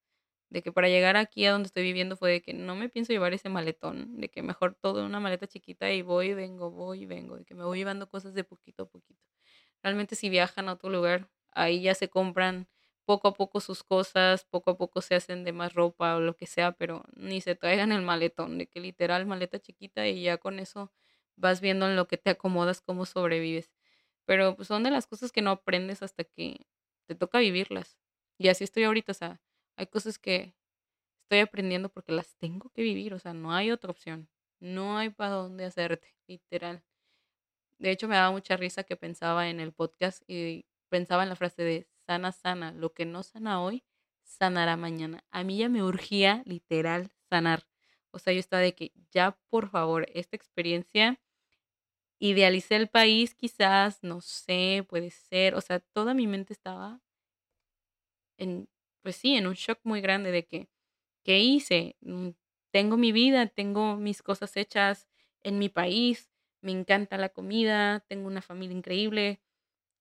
De 0.50 0.62
que 0.62 0.72
para 0.72 0.88
llegar 0.88 1.16
aquí 1.16 1.44
a 1.46 1.52
donde 1.52 1.66
estoy 1.66 1.82
viviendo 1.82 2.16
fue 2.16 2.30
de 2.32 2.42
que 2.42 2.54
no 2.54 2.76
me 2.76 2.88
pienso 2.88 3.12
llevar 3.12 3.34
ese 3.34 3.48
maletón. 3.48 4.20
De 4.20 4.28
que 4.30 4.42
mejor 4.42 4.74
todo 4.74 5.00
en 5.00 5.06
una 5.06 5.20
maleta 5.20 5.46
chiquita 5.46 5.92
y 5.92 6.02
voy, 6.02 6.34
vengo, 6.34 6.70
voy, 6.70 7.06
vengo. 7.06 7.36
De 7.38 7.44
que 7.44 7.54
me 7.54 7.64
voy 7.64 7.78
llevando 7.78 8.08
cosas 8.08 8.34
de 8.34 8.44
poquito 8.44 8.84
a 8.84 8.88
poquito. 8.88 9.20
Realmente 9.82 10.16
si 10.16 10.28
viajan 10.30 10.68
a 10.68 10.74
otro 10.74 10.90
lugar, 10.90 11.30
ahí 11.52 11.82
ya 11.82 11.94
se 11.94 12.08
compran 12.08 12.68
poco 13.04 13.28
a 13.28 13.34
poco 13.34 13.60
sus 13.60 13.84
cosas, 13.84 14.44
poco 14.44 14.70
a 14.72 14.78
poco 14.78 15.00
se 15.00 15.14
hacen 15.14 15.44
de 15.44 15.52
más 15.52 15.74
ropa 15.74 16.16
o 16.16 16.20
lo 16.20 16.36
que 16.36 16.46
sea, 16.46 16.72
pero 16.72 17.04
ni 17.14 17.40
se 17.40 17.54
traigan 17.54 17.92
el 17.92 18.02
maletón, 18.02 18.58
de 18.58 18.66
que 18.68 18.80
literal 18.80 19.26
maleta 19.26 19.60
chiquita 19.60 20.06
y 20.08 20.22
ya 20.22 20.38
con 20.38 20.58
eso 20.58 20.92
vas 21.36 21.60
viendo 21.60 21.86
en 21.88 21.96
lo 21.96 22.08
que 22.08 22.18
te 22.18 22.30
acomodas, 22.30 22.80
cómo 22.80 23.06
sobrevives. 23.06 23.72
Pero 24.26 24.56
pues 24.56 24.68
son 24.68 24.82
de 24.82 24.90
las 24.90 25.06
cosas 25.06 25.32
que 25.32 25.42
no 25.42 25.50
aprendes 25.50 26.02
hasta 26.02 26.24
que 26.24 26.66
te 27.06 27.14
toca 27.14 27.38
vivirlas. 27.38 27.98
Y 28.38 28.48
así 28.48 28.64
estoy 28.64 28.84
ahorita, 28.84 29.12
o 29.12 29.14
sea, 29.14 29.40
hay 29.76 29.86
cosas 29.86 30.18
que 30.18 30.54
estoy 31.24 31.40
aprendiendo 31.40 31.88
porque 31.90 32.12
las 32.12 32.36
tengo 32.36 32.70
que 32.70 32.82
vivir, 32.82 33.14
o 33.14 33.18
sea, 33.18 33.34
no 33.34 33.52
hay 33.52 33.70
otra 33.70 33.90
opción. 33.90 34.28
No 34.60 34.98
hay 34.98 35.10
para 35.10 35.32
dónde 35.32 35.64
hacerte, 35.66 36.14
literal. 36.26 36.82
De 37.78 37.90
hecho, 37.90 38.08
me 38.08 38.16
daba 38.16 38.30
mucha 38.30 38.56
risa 38.56 38.84
que 38.84 38.96
pensaba 38.96 39.48
en 39.50 39.60
el 39.60 39.72
podcast 39.72 40.22
y 40.26 40.66
pensaba 40.88 41.22
en 41.22 41.28
la 41.28 41.36
frase 41.36 41.62
de 41.62 41.88
sana, 42.06 42.32
sana, 42.32 42.72
lo 42.72 42.94
que 42.94 43.04
no 43.04 43.22
sana 43.22 43.62
hoy, 43.62 43.84
sanará 44.22 44.76
mañana. 44.76 45.24
A 45.30 45.44
mí 45.44 45.58
ya 45.58 45.68
me 45.68 45.82
urgía 45.82 46.42
literal 46.46 47.10
sanar. 47.28 47.66
O 48.12 48.18
sea, 48.18 48.32
yo 48.32 48.40
estaba 48.40 48.62
de 48.62 48.74
que 48.74 48.92
ya, 49.10 49.38
por 49.50 49.68
favor, 49.68 50.06
esta 50.14 50.36
experiencia, 50.36 51.20
idealicé 52.20 52.76
el 52.76 52.88
país 52.88 53.34
quizás, 53.34 54.02
no 54.02 54.20
sé, 54.20 54.86
puede 54.88 55.10
ser, 55.10 55.54
o 55.54 55.60
sea, 55.60 55.80
toda 55.80 56.14
mi 56.14 56.26
mente 56.26 56.52
estaba 56.52 57.00
en, 58.38 58.68
pues 59.02 59.16
sí, 59.16 59.34
en 59.36 59.46
un 59.46 59.54
shock 59.54 59.80
muy 59.84 60.00
grande 60.00 60.30
de 60.30 60.46
que, 60.46 60.68
¿qué 61.24 61.40
hice? 61.40 61.96
Mm, 62.00 62.30
tengo 62.72 62.96
mi 62.96 63.12
vida, 63.12 63.46
tengo 63.48 63.96
mis 63.96 64.22
cosas 64.22 64.56
hechas 64.56 65.08
en 65.42 65.58
mi 65.58 65.68
país, 65.68 66.30
me 66.62 66.72
encanta 66.72 67.18
la 67.18 67.28
comida, 67.30 68.00
tengo 68.08 68.26
una 68.28 68.42
familia 68.42 68.76
increíble, 68.76 69.40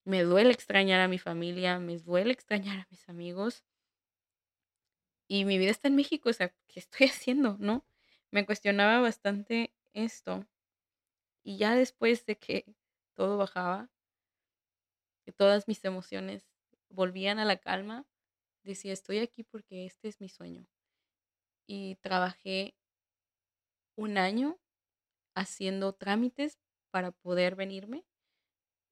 me 0.06 0.24
duele 0.24 0.52
extrañar 0.54 1.02
a 1.02 1.08
mi 1.10 1.20
familia, 1.20 1.80
me 1.80 1.98
duele 2.00 2.34
extrañar 2.34 2.80
a 2.82 2.88
mis 2.92 3.10
amigos. 3.10 3.66
Y 5.28 5.46
mi 5.46 5.58
vida 5.60 5.70
está 5.72 5.88
en 5.88 5.96
México, 5.96 6.30
o 6.30 6.34
sea, 6.34 6.50
¿qué 6.68 6.80
estoy 6.80 7.08
haciendo? 7.08 7.58
¿No? 7.60 7.86
Me 8.32 8.46
cuestionaba 8.46 9.00
bastante 9.02 9.74
esto. 9.94 10.46
Y 11.46 11.58
ya 11.58 11.76
después 11.76 12.26
de 12.26 12.38
que 12.38 12.76
todo 13.14 13.38
bajaba, 13.38 13.92
que 15.24 15.32
todas 15.32 15.68
mis 15.68 15.86
emociones 15.86 16.50
volvían 16.90 17.38
a 17.38 17.46
la 17.46 17.58
calma, 17.58 18.08
decía, 18.64 18.94
estoy 18.94 19.20
aquí 19.20 19.44
porque 19.44 19.86
este 19.86 20.08
es 20.08 20.20
mi 20.20 20.28
sueño. 20.28 20.68
Y 21.68 21.96
trabajé 21.98 22.76
un 23.96 24.18
año 24.18 24.60
haciendo 25.36 25.94
trámites 25.94 26.60
para 26.92 27.12
poder 27.12 27.56
venirme 27.56 28.06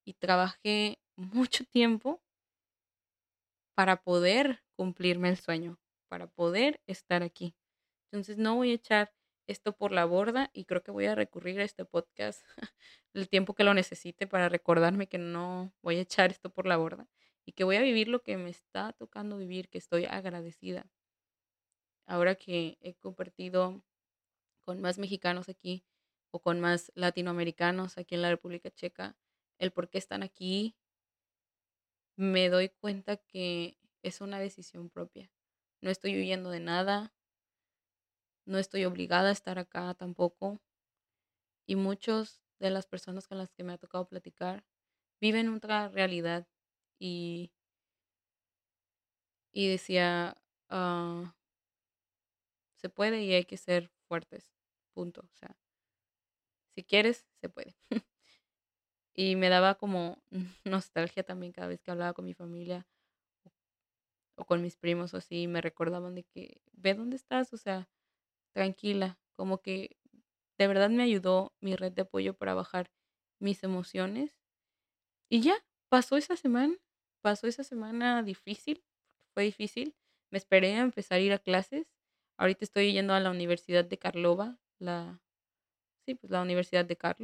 y 0.06 0.14
trabajé 0.14 1.00
mucho 1.16 1.66
tiempo 1.66 2.22
para 3.76 4.04
poder 4.04 4.64
cumplirme 4.76 5.30
el 5.30 5.38
sueño, 5.38 5.80
para 6.08 6.28
poder 6.28 6.82
estar 6.86 7.24
aquí. 7.24 7.56
Entonces 8.12 8.38
no 8.38 8.58
voy 8.58 8.72
a 8.72 8.76
echar 8.76 9.12
esto 9.48 9.76
por 9.76 9.92
la 9.92 10.06
borda 10.06 10.50
y 10.54 10.66
creo 10.66 10.84
que 10.84 10.92
voy 10.92 11.06
a 11.06 11.16
recurrir 11.16 11.60
a 11.60 11.64
este 11.64 11.86
podcast 11.86 12.42
el 13.14 13.30
tiempo 13.30 13.56
que 13.56 13.64
lo 13.64 13.74
necesite 13.74 14.28
para 14.28 14.50
recordarme 14.50 15.08
que 15.08 15.18
no 15.18 15.74
voy 15.82 15.98
a 15.98 16.02
echar 16.02 16.32
esto 16.32 16.50
por 16.50 16.66
la 16.66 16.78
borda 16.78 17.08
y 17.46 17.54
que 17.54 17.64
voy 17.64 17.76
a 17.76 17.82
vivir 17.82 18.08
lo 18.08 18.24
que 18.24 18.38
me 18.38 18.50
está 18.50 18.94
tocando 18.94 19.38
vivir, 19.38 19.70
que 19.70 19.78
estoy 19.78 20.06
agradecida. 20.06 20.90
Ahora 22.06 22.36
que 22.36 22.78
he 22.82 22.96
compartido 22.96 23.84
con 24.62 24.82
más 24.82 24.98
mexicanos 24.98 25.50
aquí 25.50 25.86
o 26.32 26.40
con 26.42 26.60
más 26.60 26.92
latinoamericanos 26.96 27.98
aquí 27.98 28.16
en 28.16 28.22
la 28.22 28.30
República 28.30 28.72
Checa, 28.72 29.18
el 29.60 29.72
por 29.72 29.90
qué 29.90 29.98
están 29.98 30.24
aquí, 30.24 30.76
me 32.16 32.50
doy 32.50 32.70
cuenta 32.70 33.18
que 33.18 33.78
es 34.04 34.22
una 34.22 34.40
decisión 34.40 34.90
propia. 34.90 35.32
No 35.82 35.90
estoy 35.90 36.16
huyendo 36.18 36.50
de 36.50 36.60
nada, 36.60 37.14
no 38.46 38.58
estoy 38.58 38.86
obligada 38.86 39.30
a 39.30 39.34
estar 39.34 39.60
acá 39.60 39.94
tampoco. 39.94 40.60
Y 41.66 41.76
muchos 41.76 42.42
de 42.60 42.70
las 42.70 42.88
personas 42.88 43.28
con 43.28 43.38
las 43.38 43.52
que 43.52 43.64
me 43.64 43.74
ha 43.74 43.78
tocado 43.78 44.08
platicar 44.08 44.66
viven 45.22 45.50
otra 45.50 45.88
realidad 45.90 46.48
y, 47.00 47.52
y 49.52 49.70
decía, 49.70 50.38
ah, 50.70 51.36
se 52.76 52.90
puede 52.90 53.24
y 53.24 53.34
hay 53.34 53.46
que 53.46 53.58
ser 53.58 53.92
fuertes, 54.08 54.46
punto. 54.94 55.22
O 55.22 55.36
sea, 55.36 55.56
si 56.76 56.84
quieres, 56.84 57.26
se 57.40 57.50
puede. 57.50 57.76
y 59.16 59.36
me 59.36 59.50
daba 59.50 59.76
como 59.76 60.22
nostalgia 60.66 61.24
también 61.24 61.54
cada 61.54 61.68
vez 61.68 61.82
que 61.82 61.92
hablaba 61.92 62.14
con 62.14 62.26
mi 62.26 62.34
familia 62.34 62.86
o 64.36 64.46
con 64.46 64.62
mis 64.62 64.76
primos 64.78 65.14
o 65.14 65.18
así, 65.18 65.48
me 65.48 65.62
recordaban 65.62 66.16
de 66.16 66.24
que, 66.24 66.62
ve 66.74 66.94
dónde 66.94 67.16
estás, 67.16 67.54
o 67.54 67.58
sea, 67.58 67.90
tranquila, 68.54 69.20
como 69.36 69.62
que 69.62 69.98
de 70.60 70.68
verdad 70.68 70.90
me 70.90 71.04
ayudó 71.04 71.54
mi 71.62 71.76
red 71.76 71.94
de 71.94 72.04
apoyo 72.04 72.36
para 72.36 72.54
bajar 72.54 72.92
mis 73.40 73.64
emociones. 73.64 74.38
Y 75.30 75.42
ya, 75.42 75.56
pasó 75.90 76.18
esa 76.18 76.36
semana, 76.38 76.78
pasó 77.22 77.48
esa 77.48 77.64
semana 77.64 78.24
difícil, 78.24 78.84
fue 79.34 79.44
difícil, 79.44 79.96
me 80.32 80.38
esperé 80.38 80.76
a 80.76 80.82
empezar 80.82 81.18
a 81.20 81.22
ir 81.22 81.34
a 81.34 81.40
clases, 81.40 81.94
ahorita 82.38 82.66
estoy 82.66 82.94
yendo 82.94 83.14
a 83.14 83.20
la 83.20 83.32
Universidad 83.32 83.86
de 83.86 83.98
Carlova, 84.00 84.60
la, 84.80 85.22
sí, 86.06 86.16
pues 86.16 86.32
la 86.32 86.42
Universidad 86.42 86.86
de 86.86 86.98
Car, 86.98 87.18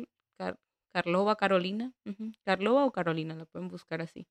Carlova, 0.93 1.35
Carolina, 1.37 1.93
Carlova 2.45 2.85
o 2.85 2.91
Carolina, 2.91 3.35
la 3.35 3.45
pueden 3.45 3.69
buscar 3.69 4.01
así. 4.01 4.27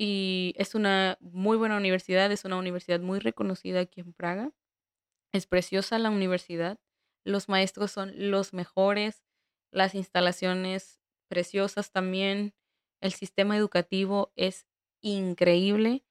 Y 0.00 0.54
es 0.56 0.74
una 0.76 1.18
muy 1.20 1.56
buena 1.56 1.76
universidad, 1.76 2.30
es 2.30 2.44
una 2.44 2.56
universidad 2.56 3.00
muy 3.00 3.18
reconocida 3.18 3.80
aquí 3.80 4.00
en 4.00 4.12
Praga. 4.12 4.52
Es 5.32 5.46
preciosa 5.46 5.98
la 5.98 6.10
universidad, 6.10 6.78
los 7.24 7.48
maestros 7.48 7.90
son 7.92 8.12
los 8.30 8.52
mejores, 8.54 9.24
las 9.70 9.94
instalaciones 9.94 11.00
preciosas 11.28 11.92
también, 11.92 12.54
el 13.00 13.12
sistema 13.12 13.56
educativo 13.56 14.32
es 14.36 14.66
increíble. 15.02 16.04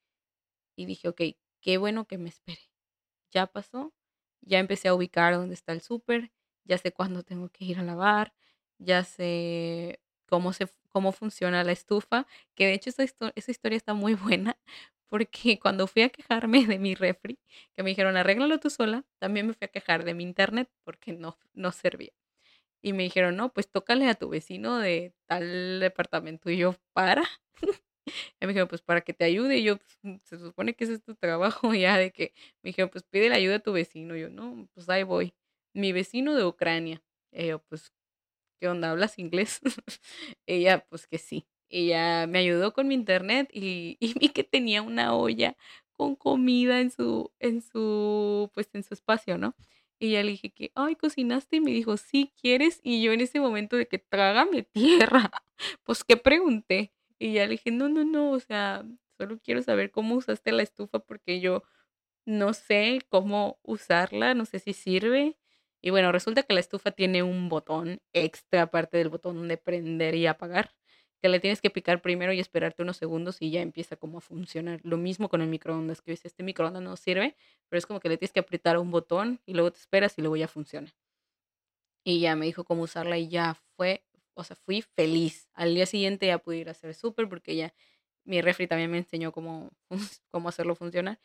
Y 0.77 0.85
dije, 0.85 1.09
ok, 1.09 1.21
qué 1.61 1.77
bueno 1.77 2.07
que 2.07 2.17
me 2.17 2.29
espere. 2.29 2.61
Ya 3.31 3.47
pasó, 3.47 3.93
ya 4.41 4.59
empecé 4.59 4.89
a 4.89 4.95
ubicar 4.95 5.35
dónde 5.35 5.55
está 5.55 5.73
el 5.73 5.81
súper, 5.81 6.31
ya 6.65 6.77
sé 6.77 6.93
cuándo 6.93 7.23
tengo 7.23 7.49
que 7.49 7.65
ir 7.65 7.79
a 7.79 7.83
lavar, 7.83 8.33
ya 8.79 9.03
sé 9.03 10.01
cómo, 10.27 10.53
se, 10.53 10.67
cómo 10.89 11.11
funciona 11.13 11.63
la 11.63 11.73
estufa, 11.73 12.27
que 12.55 12.67
de 12.67 12.73
hecho 12.73 12.89
esa, 12.91 13.05
esa 13.35 13.51
historia 13.51 13.77
está 13.77 13.93
muy 13.93 14.15
buena, 14.15 14.57
porque 15.09 15.59
cuando 15.61 15.87
fui 15.87 16.03
a 16.03 16.09
quejarme 16.09 16.65
de 16.65 16.79
mi 16.79 16.95
refri, 16.95 17.39
que 17.75 17.83
me 17.83 17.89
dijeron 17.91 18.17
arréglalo 18.17 18.59
tú 18.59 18.69
sola, 18.69 19.05
también 19.19 19.47
me 19.47 19.53
fui 19.53 19.65
a 19.65 19.69
quejar 19.69 20.03
de 20.05 20.13
mi 20.13 20.23
internet 20.23 20.69
porque 20.83 21.13
no, 21.13 21.37
no 21.53 21.71
servía. 21.71 22.11
Y 22.81 22.93
me 22.93 23.03
dijeron, 23.03 23.35
no, 23.35 23.53
pues 23.53 23.69
tócale 23.69 24.07
a 24.09 24.15
tu 24.15 24.29
vecino 24.29 24.77
de 24.79 25.13
tal 25.27 25.79
departamento. 25.79 26.49
Y 26.49 26.57
yo, 26.57 26.75
para. 26.93 27.23
y 28.39 28.45
me 28.45 28.47
dijeron, 28.49 28.67
pues 28.69 28.81
para 28.81 29.01
que 29.01 29.13
te 29.13 29.25
ayude. 29.25 29.57
Y 29.57 29.63
yo, 29.63 29.77
pues, 29.77 29.97
mm, 30.03 30.15
se 30.23 30.39
supone 30.39 30.75
que 30.75 30.85
ese 30.85 30.93
es 30.95 31.03
tu 31.03 31.15
trabajo 31.15 31.73
ya 31.75 31.97
de 31.97 32.11
que 32.11 32.33
me 32.63 32.69
dijeron, 32.69 32.89
pues 32.89 33.03
pide 33.03 33.29
la 33.29 33.35
ayuda 33.37 33.57
a 33.57 33.59
tu 33.59 33.73
vecino. 33.73 34.15
Y 34.15 34.21
yo, 34.21 34.29
no, 34.29 34.67
pues 34.73 34.89
ahí 34.89 35.03
voy. 35.03 35.33
Mi 35.73 35.91
vecino 35.93 36.35
de 36.35 36.45
Ucrania. 36.45 37.03
Y 37.31 37.47
yo, 37.47 37.59
pues 37.63 37.91
¿qué 38.59 38.67
onda? 38.69 38.91
¿Hablas 38.91 39.19
inglés? 39.19 39.61
Ella, 40.47 40.85
pues 40.89 41.07
que 41.07 41.17
sí. 41.17 41.47
Ella 41.69 42.27
me 42.27 42.39
ayudó 42.39 42.73
con 42.73 42.87
mi 42.87 42.95
internet 42.95 43.49
y, 43.53 43.97
y 43.99 44.13
vi 44.19 44.29
que 44.29 44.43
tenía 44.43 44.81
una 44.81 45.15
olla 45.15 45.55
con 45.93 46.15
comida 46.15 46.79
en 46.81 46.91
su, 46.91 47.31
en 47.39 47.61
su, 47.61 48.49
pues 48.53 48.69
en 48.73 48.83
su 48.83 48.93
espacio, 48.93 49.37
¿no? 49.37 49.55
Y 49.99 50.11
ya 50.11 50.23
le 50.23 50.31
dije 50.31 50.51
que, 50.51 50.71
ay, 50.75 50.95
cocinaste 50.95 51.55
y 51.57 51.61
me 51.61 51.71
dijo, 51.71 51.97
sí, 51.97 52.31
¿quieres? 52.39 52.79
Y 52.83 53.01
yo 53.01 53.11
en 53.13 53.21
ese 53.21 53.39
momento 53.39 53.75
de 53.77 53.87
que 53.87 53.97
trágame 53.99 54.63
tierra, 54.63 55.31
pues 55.83 56.03
que 56.03 56.17
pregunté. 56.17 56.93
Y 57.19 57.33
ya 57.33 57.45
le 57.45 57.51
dije, 57.53 57.71
no, 57.71 57.89
no, 57.89 58.05
no, 58.05 58.31
o 58.31 58.39
sea, 58.39 58.85
solo 59.17 59.39
quiero 59.43 59.63
saber 59.63 59.89
cómo 59.91 60.15
usaste 60.15 60.51
la 60.51 60.61
estufa 60.63 60.99
porque 60.99 61.39
yo 61.41 61.63
no 62.25 62.53
sé 62.53 63.01
cómo 63.09 63.59
usarla, 63.63 64.33
no 64.33 64.45
sé 64.45 64.59
si 64.59 64.73
sirve. 64.73 65.37
Y 65.81 65.89
bueno, 65.91 66.11
resulta 66.11 66.43
que 66.43 66.53
la 66.53 66.59
estufa 66.59 66.91
tiene 66.91 67.23
un 67.23 67.49
botón 67.49 67.99
extra 68.13 68.63
aparte 68.63 68.97
del 68.97 69.09
botón 69.09 69.47
de 69.47 69.57
prender 69.57 70.15
y 70.15 70.27
apagar, 70.27 70.73
que 71.21 71.29
le 71.29 71.39
tienes 71.39 71.61
que 71.61 71.69
picar 71.69 72.01
primero 72.01 72.33
y 72.33 72.39
esperarte 72.39 72.83
unos 72.83 72.97
segundos 72.97 73.37
y 73.39 73.51
ya 73.51 73.61
empieza 73.61 73.95
como 73.95 74.19
a 74.19 74.21
funcionar. 74.21 74.79
Lo 74.83 74.97
mismo 74.97 75.29
con 75.29 75.41
el 75.41 75.47
microondas, 75.49 76.01
que 76.01 76.11
dice, 76.11 76.27
este 76.27 76.43
microondas 76.43 76.81
no 76.83 76.95
sirve, 76.95 77.35
pero 77.69 77.79
es 77.79 77.85
como 77.85 77.99
que 77.99 78.09
le 78.09 78.17
tienes 78.17 78.33
que 78.33 78.39
apretar 78.39 78.77
un 78.77 78.91
botón 78.91 79.41
y 79.45 79.53
luego 79.53 79.71
te 79.71 79.79
esperas 79.79 80.17
y 80.17 80.21
luego 80.21 80.35
ya 80.35 80.47
funciona. 80.47 80.93
Y 82.03 82.19
ya 82.21 82.35
me 82.35 82.45
dijo 82.45 82.63
cómo 82.63 82.83
usarla 82.83 83.17
y 83.17 83.27
ya 83.27 83.55
fue, 83.75 84.05
o 84.33 84.43
sea, 84.43 84.55
fui 84.55 84.81
feliz. 84.81 85.49
Al 85.53 85.73
día 85.75 85.85
siguiente 85.85 86.27
ya 86.27 86.37
pude 86.37 86.57
ir 86.57 86.69
a 86.69 86.71
hacer 86.71 86.93
súper 86.93 87.27
porque 87.27 87.55
ya 87.55 87.73
mi 88.23 88.41
refri 88.41 88.67
también 88.67 88.91
me 88.91 88.97
enseñó 88.97 89.31
cómo, 89.31 89.71
cómo 90.31 90.49
hacerlo 90.49 90.75
funcionar. 90.75 91.19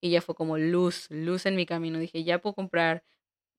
Y 0.00 0.10
ya 0.10 0.20
fue 0.22 0.34
como 0.34 0.58
luz, 0.58 1.06
luz 1.10 1.46
en 1.46 1.56
mi 1.56 1.66
camino. 1.66 1.98
Dije, 1.98 2.24
ya 2.24 2.40
puedo 2.40 2.54
comprar 2.54 3.04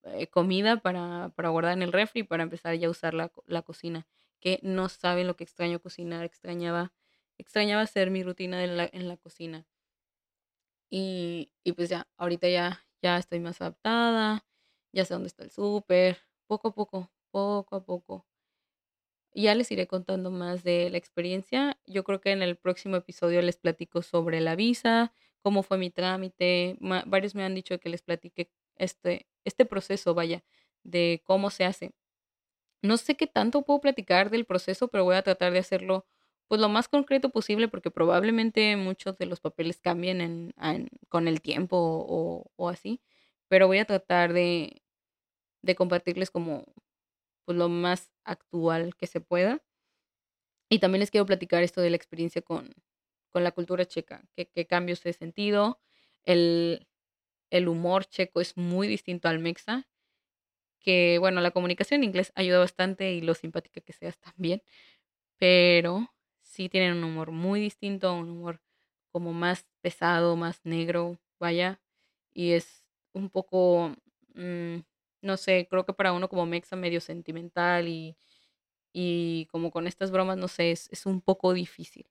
eh, 0.05 0.27
comida 0.27 0.77
para, 0.77 1.29
para, 1.35 1.49
guardar 1.49 1.73
en 1.73 1.81
el 1.81 1.91
refri 1.91 2.23
para 2.23 2.43
empezar 2.43 2.75
ya 2.75 2.87
a 2.87 2.91
usar 2.91 3.13
la, 3.15 3.31
la, 3.47 3.63
cocina. 3.63 4.05
Que 4.45 4.59
no 4.63 4.87
saben 4.87 5.27
lo 5.27 5.35
que 5.35 5.43
extraño 5.43 5.81
cocinar, 5.81 6.23
extrañaba, 6.23 6.93
extrañaba 7.37 7.81
hacer 7.81 8.11
mi 8.11 8.23
rutina 8.23 8.63
en 8.63 8.77
la, 8.77 8.89
en 8.93 9.09
la 9.09 9.17
cocina. 9.17 9.67
Y, 10.89 11.51
y, 11.63 11.73
pues 11.73 11.89
ya, 11.89 12.07
ahorita 12.17 12.47
ya, 12.49 12.85
ya 13.01 13.17
estoy 13.17 13.39
más 13.39 13.61
adaptada, 13.61 14.45
ya 14.93 15.05
sé 15.05 15.13
dónde 15.13 15.27
está 15.27 15.43
el 15.43 15.51
súper, 15.51 16.19
poco 16.47 16.69
a 16.69 16.73
poco, 16.75 17.11
poco 17.31 17.75
a 17.75 17.83
poco. 17.85 18.25
ya 19.33 19.53
les 19.55 19.71
iré 19.71 19.87
contando 19.87 20.31
más 20.31 20.63
de 20.63 20.89
la 20.89 20.97
experiencia. 20.97 21.79
Yo 21.85 22.03
creo 22.03 22.21
que 22.21 22.31
en 22.31 22.41
el 22.41 22.57
próximo 22.57 22.95
episodio 22.95 23.41
les 23.41 23.57
platico 23.57 24.01
sobre 24.01 24.41
la 24.41 24.55
visa, 24.55 25.13
cómo 25.41 25.63
fue 25.63 25.77
mi 25.77 25.89
trámite. 25.91 26.77
Varios 27.05 27.35
me 27.35 27.43
han 27.43 27.55
dicho 27.55 27.79
que 27.79 27.89
les 27.89 28.01
platique 28.01 28.49
este, 28.77 29.27
este 29.43 29.65
proceso, 29.65 30.13
vaya, 30.13 30.43
de 30.83 31.21
cómo 31.25 31.49
se 31.49 31.65
hace. 31.65 31.93
No 32.81 32.97
sé 32.97 33.15
qué 33.15 33.27
tanto 33.27 33.63
puedo 33.63 33.81
platicar 33.81 34.29
del 34.29 34.45
proceso, 34.45 34.87
pero 34.89 35.03
voy 35.03 35.15
a 35.15 35.23
tratar 35.23 35.51
de 35.53 35.59
hacerlo 35.59 36.05
pues 36.47 36.61
lo 36.61 36.69
más 36.69 36.87
concreto 36.87 37.29
posible 37.31 37.67
porque 37.67 37.89
probablemente 37.91 38.75
muchos 38.77 39.17
de 39.17 39.25
los 39.25 39.39
papeles 39.39 39.79
cambien 39.81 40.21
en, 40.21 40.53
en- 40.61 40.89
con 41.09 41.27
el 41.27 41.41
tiempo 41.41 41.75
o, 42.07 42.45
así, 42.69 43.01
pero 43.47 43.65
voy 43.67 43.79
a 43.79 43.85
tratar 43.85 44.31
de, 44.33 44.83
compartirles 45.75 46.31
como 46.31 46.65
pues 47.45 47.57
lo 47.57 47.69
más 47.69 48.11
actual 48.25 48.95
que 48.97 49.07
se 49.07 49.21
pueda. 49.21 49.63
Y 50.69 50.79
también 50.79 50.99
les 51.01 51.11
quiero 51.11 51.25
platicar 51.25 51.63
esto 51.63 51.81
de 51.81 51.89
la 51.89 51.95
experiencia 51.95 52.41
con, 52.41 52.73
con 53.31 53.43
la 53.43 53.51
cultura 53.51 53.85
checa, 53.85 54.25
qué, 54.35 54.47
qué 54.49 54.65
cambios 54.67 55.05
he 55.05 55.13
sentido. 55.13 55.79
El, 56.23 56.87
el 57.51 57.67
humor 57.67 58.05
checo 58.05 58.41
es 58.41 58.57
muy 58.57 58.87
distinto 58.87 59.27
al 59.29 59.39
mexa, 59.39 59.87
que 60.85 61.17
bueno, 61.19 61.41
la 61.41 61.51
comunicación 61.51 61.99
en 62.01 62.05
inglés 62.05 62.31
ayuda 62.35 62.59
bastante 62.59 63.13
y 63.13 63.21
lo 63.21 63.33
simpática 63.35 63.81
que 63.81 63.93
seas 63.93 64.19
también, 64.19 64.63
pero 65.37 66.13
sí 66.43 66.69
tienen 66.69 66.93
un 66.97 67.03
humor 67.05 67.31
muy 67.31 67.59
distinto, 67.61 68.13
un 68.15 68.29
humor 68.29 68.61
como 69.11 69.33
más 69.33 69.67
pesado, 69.81 70.35
más 70.35 70.61
negro, 70.65 71.19
vaya, 71.39 71.81
y 72.33 72.51
es 72.53 72.85
un 73.13 73.29
poco, 73.29 73.95
mm, 74.35 74.77
no 75.21 75.37
sé, 75.37 75.67
creo 75.69 75.85
que 75.85 75.93
para 75.93 76.13
uno 76.13 76.29
como 76.29 76.45
mexa 76.45 76.75
medio 76.75 77.01
sentimental 77.01 77.87
y, 77.87 78.17
y 78.93 79.47
como 79.51 79.71
con 79.71 79.87
estas 79.87 80.11
bromas, 80.11 80.37
no 80.37 80.47
sé, 80.47 80.71
es, 80.71 80.89
es 80.91 81.05
un 81.05 81.21
poco 81.21 81.53
difícil, 81.53 82.07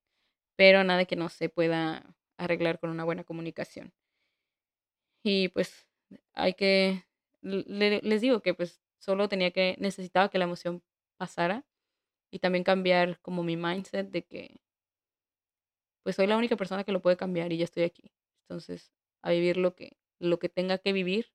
pero 0.56 0.84
nada 0.84 1.04
que 1.06 1.16
no 1.16 1.28
se 1.30 1.48
pueda 1.50 2.16
arreglar 2.38 2.80
con 2.80 2.90
una 2.90 3.04
buena 3.04 3.24
comunicación. 3.24 3.92
Y 5.22 5.48
pues 5.48 5.86
hay 6.34 6.54
que, 6.54 7.04
le- 7.44 8.00
les 8.02 8.20
digo 8.22 8.40
que 8.42 8.54
pues 8.54 8.82
solo 8.98 9.28
tenía 9.28 9.50
que, 9.52 9.76
necesitaba 9.80 10.30
que 10.30 10.38
la 10.38 10.44
emoción 10.46 10.82
pasara 11.18 11.66
y 12.32 12.40
también 12.40 12.64
cambiar 12.64 13.20
como 13.22 13.44
mi 13.44 13.56
mindset 13.56 14.10
de 14.10 14.24
que 14.26 14.60
pues 16.02 16.16
soy 16.16 16.26
la 16.26 16.36
única 16.36 16.56
persona 16.56 16.84
que 16.84 16.92
lo 16.92 17.00
puede 17.02 17.16
cambiar 17.16 17.52
y 17.52 17.58
ya 17.58 17.64
estoy 17.64 17.84
aquí. 17.84 18.12
Entonces, 18.42 18.92
a 19.22 19.30
vivir 19.30 19.56
lo 19.56 19.74
que, 19.74 19.96
lo 20.18 20.38
que 20.38 20.48
tenga 20.48 20.78
que 20.78 20.92
vivir. 20.92 21.32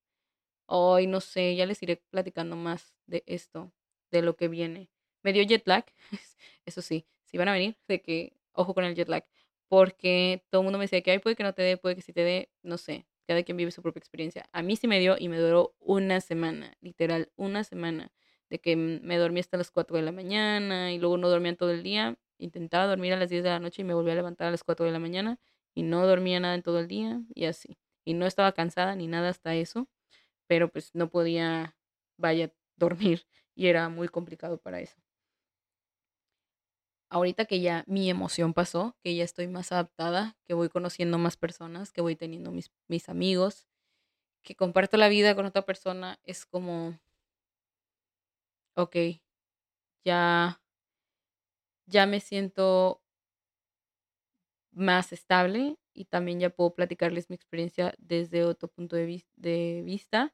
Hoy 0.67 1.07
no 1.07 1.21
sé, 1.21 1.55
ya 1.57 1.67
les 1.67 1.83
iré 1.83 1.97
platicando 2.11 2.55
más 2.57 2.97
de 3.07 3.23
esto, 3.27 3.73
de 4.11 4.23
lo 4.23 4.37
que 4.37 4.49
viene. 4.49 4.91
Me 5.23 5.33
dio 5.33 5.43
jet 5.43 5.67
lag, 5.67 5.85
eso 6.67 6.81
sí, 6.83 7.07
si 7.25 7.37
van 7.39 7.49
a 7.49 7.53
venir, 7.53 7.77
de 7.89 8.01
que 8.03 8.37
ojo 8.53 8.75
con 8.75 8.85
el 8.85 8.95
jet 8.95 9.09
lag, 9.09 9.25
porque 9.69 10.45
todo 10.51 10.61
el 10.61 10.65
mundo 10.65 10.79
me 10.79 10.85
decía 10.85 11.01
que 11.03 11.11
ay, 11.11 11.19
puede 11.19 11.37
que 11.37 11.43
no 11.43 11.55
te 11.55 11.63
dé, 11.63 11.77
puede 11.77 11.95
que 11.97 12.03
sí 12.03 12.13
te 12.13 12.23
dé, 12.23 12.51
no 12.63 12.77
sé, 12.79 13.07
cada 13.29 13.43
quien 13.43 13.57
vive 13.57 13.71
su 13.71 13.81
propia 13.81 13.99
experiencia. 13.99 14.49
A 14.53 14.63
mí 14.63 14.75
sí 14.75 14.87
me 14.87 14.99
dio 14.99 15.15
y 15.19 15.29
me 15.29 15.37
duró 15.37 15.75
una 15.79 16.21
semana, 16.21 16.75
literal, 16.81 17.31
una 17.35 17.63
semana, 17.63 18.11
de 18.49 18.59
que 18.59 18.75
me 18.75 19.17
dormí 19.17 19.39
hasta 19.39 19.57
las 19.57 19.71
4 19.71 19.97
de 19.97 20.03
la 20.03 20.11
mañana 20.11 20.91
y 20.91 20.99
luego 20.99 21.17
no 21.17 21.29
dormía 21.29 21.55
todo 21.55 21.71
el 21.71 21.83
día. 21.83 22.17
Intentaba 22.39 22.87
dormir 22.87 23.13
a 23.13 23.17
las 23.17 23.29
10 23.29 23.43
de 23.43 23.49
la 23.49 23.59
noche 23.59 23.83
y 23.83 23.85
me 23.85 23.93
volvía 23.93 24.13
a 24.13 24.15
levantar 24.15 24.47
a 24.47 24.51
las 24.51 24.63
4 24.63 24.85
de 24.85 24.91
la 24.91 24.99
mañana 24.99 25.39
y 25.75 25.83
no 25.83 26.07
dormía 26.07 26.39
nada 26.39 26.55
en 26.55 26.63
todo 26.63 26.79
el 26.79 26.87
día 26.87 27.21
y 27.35 27.45
así. 27.45 27.77
Y 28.05 28.15
no 28.15 28.25
estaba 28.25 28.53
cansada 28.53 28.95
ni 28.95 29.07
nada 29.07 29.29
hasta 29.29 29.55
eso 29.55 29.87
pero 30.49 30.71
pues 30.71 30.95
no 30.95 31.09
podía, 31.09 31.77
vaya, 32.17 32.51
dormir 32.75 33.27
y 33.55 33.67
era 33.67 33.89
muy 33.89 34.07
complicado 34.09 34.57
para 34.59 34.81
eso. 34.81 34.97
Ahorita 37.11 37.45
que 37.45 37.61
ya 37.61 37.83
mi 37.87 38.09
emoción 38.09 38.53
pasó, 38.53 38.95
que 39.03 39.15
ya 39.15 39.23
estoy 39.23 39.47
más 39.47 39.71
adaptada, 39.71 40.37
que 40.45 40.53
voy 40.53 40.69
conociendo 40.69 41.17
más 41.17 41.37
personas, 41.37 41.91
que 41.91 42.01
voy 42.01 42.15
teniendo 42.15 42.51
mis, 42.51 42.71
mis 42.87 43.09
amigos, 43.09 43.67
que 44.43 44.55
comparto 44.55 44.97
la 44.97 45.09
vida 45.09 45.35
con 45.35 45.45
otra 45.45 45.63
persona, 45.63 46.19
es 46.23 46.45
como, 46.45 46.99
ok, 48.75 49.21
ya, 50.05 50.59
ya 51.87 52.05
me 52.05 52.19
siento 52.19 53.01
más 54.71 55.11
estable 55.13 55.77
y 55.93 56.05
también 56.05 56.39
ya 56.39 56.49
puedo 56.49 56.73
platicarles 56.75 57.29
mi 57.29 57.35
experiencia 57.35 57.93
desde 57.97 58.43
otro 58.45 58.67
punto 58.69 58.95
de, 58.95 59.05
vis- 59.05 59.27
de 59.35 59.81
vista 59.85 60.33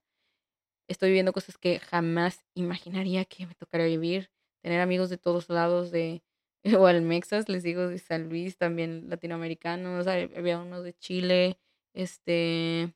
Estoy 0.90 1.10
viviendo 1.12 1.34
cosas 1.34 1.58
que 1.58 1.80
jamás 1.80 2.46
imaginaría 2.56 3.26
que 3.26 3.48
me 3.48 3.56
tocaría 3.56 3.88
vivir. 3.88 4.32
Tener 4.64 4.82
amigos 4.82 5.10
de 5.12 5.18
todos 5.20 5.50
lados, 5.50 5.92
de 5.92 6.25
igual 6.90 7.02
mexas, 7.04 7.50
les 7.50 7.64
digo, 7.64 7.88
de 7.88 8.00
San 8.00 8.30
Luis, 8.30 8.58
también 8.58 9.10
latinoamericanos. 9.10 10.08
Había 10.08 10.60
unos 10.60 10.84
de 10.84 10.94
Chile, 10.94 11.60
este, 11.94 12.94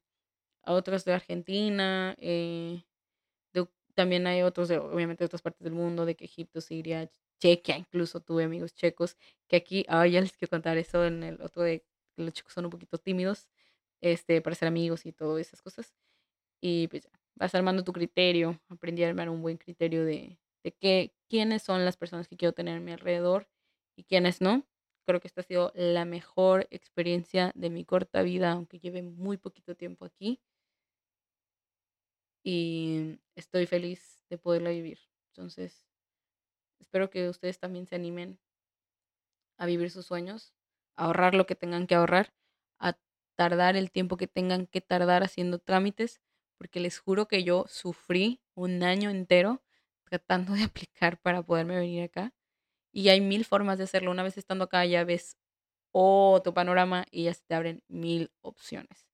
otros 0.66 1.06
de 1.06 1.14
Argentina. 1.14 2.16
eh, 2.20 2.84
también 3.96 4.28
hay 4.28 4.44
otros, 4.44 4.70
de, 4.70 4.78
obviamente, 4.78 5.24
de 5.24 5.26
otras 5.26 5.42
partes 5.42 5.64
del 5.64 5.74
mundo, 5.74 6.06
de 6.06 6.16
que 6.16 6.26
Egipto, 6.26 6.62
Siria, 6.62 7.10
Chequia, 7.40 7.78
incluso 7.78 8.22
tuve 8.22 8.46
amigos 8.46 8.74
checos. 8.74 9.18
Que 9.48 9.58
aquí, 9.58 9.86
ah, 9.90 10.08
ya 10.08 10.22
les 10.22 10.32
quiero 10.38 10.50
contar 10.52 10.78
eso 10.78 11.06
en 11.06 11.22
el 11.24 11.42
otro 11.42 11.64
de 11.64 11.82
que 12.16 12.24
los 12.24 12.34
chicos 12.34 12.54
son 12.54 12.66
un 12.66 12.72
poquito 12.72 12.98
tímidos, 12.98 13.50
este, 14.02 14.42
para 14.42 14.56
ser 14.56 14.70
amigos 14.70 15.06
y 15.06 15.12
todas 15.12 15.42
esas 15.48 15.62
cosas. 15.62 15.96
Y 16.62 16.88
pues 16.90 17.04
ya, 17.04 17.12
vas 17.36 17.56
armando 17.56 17.84
tu 17.84 17.94
criterio. 17.94 18.62
Aprendí 18.70 19.04
a 19.04 19.10
armar 19.10 19.30
un 19.30 19.42
buen 19.42 19.58
criterio 19.58 20.06
de, 20.06 20.40
de 20.64 20.72
qué, 20.74 21.14
quiénes 21.30 21.64
son 21.64 21.86
las 21.86 21.98
personas 21.98 22.28
que 22.28 22.38
quiero 22.38 22.54
tener 22.54 22.78
a 22.78 22.82
mi 22.82 22.92
alrededor 22.94 23.48
y 24.00 24.06
quiénes 24.06 24.40
no. 24.40 24.66
Creo 25.06 25.20
que 25.20 25.28
esta 25.28 25.42
ha 25.42 25.44
sido 25.44 25.74
la 25.76 26.06
mejor 26.06 26.68
experiencia 26.72 27.52
de 27.54 27.70
mi 27.70 27.84
corta 27.84 28.22
vida, 28.22 28.52
aunque 28.54 28.80
lleve 28.80 29.02
muy 29.04 29.36
poquito 29.36 29.76
tiempo 29.76 30.06
aquí. 30.06 30.40
Y 32.44 33.20
estoy 33.36 33.66
feliz 33.66 34.24
de 34.30 34.38
poderla 34.38 34.70
vivir. 34.70 35.00
Entonces, 35.32 35.86
espero 36.80 37.10
que 37.10 37.30
ustedes 37.30 37.60
también 37.60 37.88
se 37.88 37.96
animen 37.96 38.40
a 39.58 39.66
vivir 39.66 39.92
sus 39.92 40.06
sueños, 40.06 40.54
a 40.96 41.06
ahorrar 41.06 41.36
lo 41.36 41.46
que 41.46 41.56
tengan 41.56 41.86
que 41.86 41.96
ahorrar, 41.96 42.34
a 42.80 42.98
tardar 43.36 43.76
el 43.76 43.92
tiempo 43.92 44.16
que 44.16 44.28
tengan 44.28 44.66
que 44.66 44.80
tardar 44.80 45.24
haciendo 45.24 45.60
trámites, 45.60 46.22
porque 46.58 46.80
les 46.80 47.00
juro 47.00 47.28
que 47.28 47.44
yo 47.44 47.66
sufrí 47.68 48.42
un 48.56 48.82
año 48.84 49.10
entero 49.10 49.62
tratando 50.06 50.54
de 50.54 50.64
aplicar 50.64 51.20
para 51.20 51.44
poderme 51.44 51.78
venir 51.78 52.04
acá. 52.04 52.34
Y 52.94 53.10
hay 53.10 53.22
mil 53.22 53.46
formas 53.46 53.78
de 53.78 53.86
hacerlo. 53.86 54.12
Una 54.12 54.24
vez 54.24 54.38
estando 54.38 54.66
acá 54.66 54.86
ya 54.86 55.04
ves 55.04 55.38
otro 55.92 56.54
panorama 56.54 57.06
y 57.12 57.26
ya 57.26 57.34
se 57.36 57.44
te 57.48 57.56
abren 57.56 57.84
mil 57.90 58.32
opciones. 58.42 59.08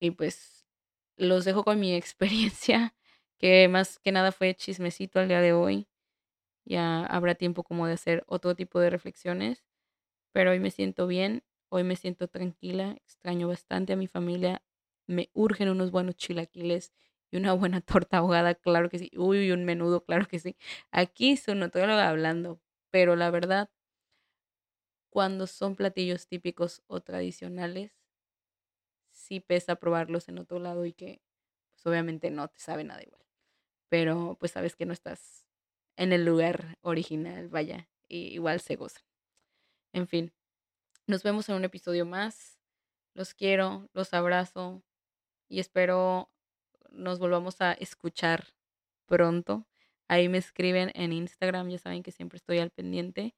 Y 0.00 0.10
pues 0.12 0.66
los 1.16 1.44
dejo 1.44 1.64
con 1.64 1.80
mi 1.80 1.94
experiencia, 1.96 2.94
que 3.38 3.68
más 3.68 3.98
que 3.98 4.12
nada 4.12 4.32
fue 4.32 4.54
chismecito 4.54 5.20
al 5.20 5.28
día 5.28 5.40
de 5.40 5.52
hoy. 5.52 5.88
Ya 6.66 7.06
habrá 7.06 7.34
tiempo 7.36 7.64
como 7.64 7.86
de 7.86 7.94
hacer 7.94 8.24
otro 8.28 8.54
tipo 8.56 8.80
de 8.80 8.90
reflexiones 8.90 9.64
pero 10.32 10.52
hoy 10.52 10.60
me 10.60 10.70
siento 10.70 11.06
bien, 11.08 11.44
hoy 11.70 11.84
me 11.84 11.96
siento 11.96 12.28
tranquila, 12.28 12.92
extraño 12.92 13.48
bastante 13.48 13.94
a 13.94 13.96
mi 13.96 14.06
familia, 14.08 14.62
me 15.06 15.30
urgen 15.34 15.70
unos 15.70 15.90
buenos 15.92 16.16
chilaquiles 16.16 16.92
y 17.34 17.36
una 17.36 17.52
buena 17.52 17.80
torta 17.80 18.18
ahogada, 18.18 18.54
claro 18.54 18.88
que 18.88 18.98
sí, 19.00 19.10
uy, 19.16 19.50
un 19.50 19.64
menudo, 19.64 20.04
claro 20.04 20.26
que 20.28 20.38
sí. 20.38 20.56
Aquí 20.92 21.36
su 21.36 21.54
nutrióloga 21.56 22.08
hablando, 22.08 22.60
pero 22.90 23.16
la 23.16 23.30
verdad, 23.30 23.70
cuando 25.10 25.48
son 25.48 25.74
platillos 25.74 26.28
típicos 26.28 26.82
o 26.86 27.00
tradicionales, 27.00 27.92
sí 29.10 29.40
pesa 29.40 29.76
probarlos 29.76 30.28
en 30.28 30.38
otro 30.38 30.58
lado 30.60 30.84
y 30.86 30.92
que 30.92 31.22
pues 31.72 31.86
obviamente 31.86 32.30
no 32.30 32.46
te 32.48 32.60
sabe 32.60 32.84
nada 32.84 33.02
igual, 33.02 33.22
pero 33.88 34.36
pues 34.40 34.52
sabes 34.52 34.76
que 34.76 34.86
no 34.86 34.92
estás 34.92 35.46
en 35.96 36.12
el 36.12 36.24
lugar 36.24 36.78
original, 36.82 37.48
vaya, 37.48 37.88
y 38.08 38.34
igual 38.34 38.60
se 38.60 38.76
goza. 38.76 39.00
En 39.92 40.08
fin, 40.08 40.32
nos 41.06 41.22
vemos 41.22 41.48
en 41.48 41.56
un 41.56 41.64
episodio 41.64 42.06
más. 42.06 42.60
Los 43.14 43.34
quiero, 43.34 43.88
los 43.94 44.14
abrazo 44.14 44.84
y 45.48 45.60
espero 45.60 46.33
nos 46.94 47.18
volvamos 47.18 47.60
a 47.60 47.72
escuchar 47.72 48.48
pronto. 49.06 49.66
Ahí 50.08 50.28
me 50.28 50.38
escriben 50.38 50.90
en 50.94 51.12
Instagram, 51.12 51.70
ya 51.70 51.78
saben 51.78 52.02
que 52.02 52.12
siempre 52.12 52.36
estoy 52.36 52.58
al 52.58 52.70
pendiente. 52.70 53.34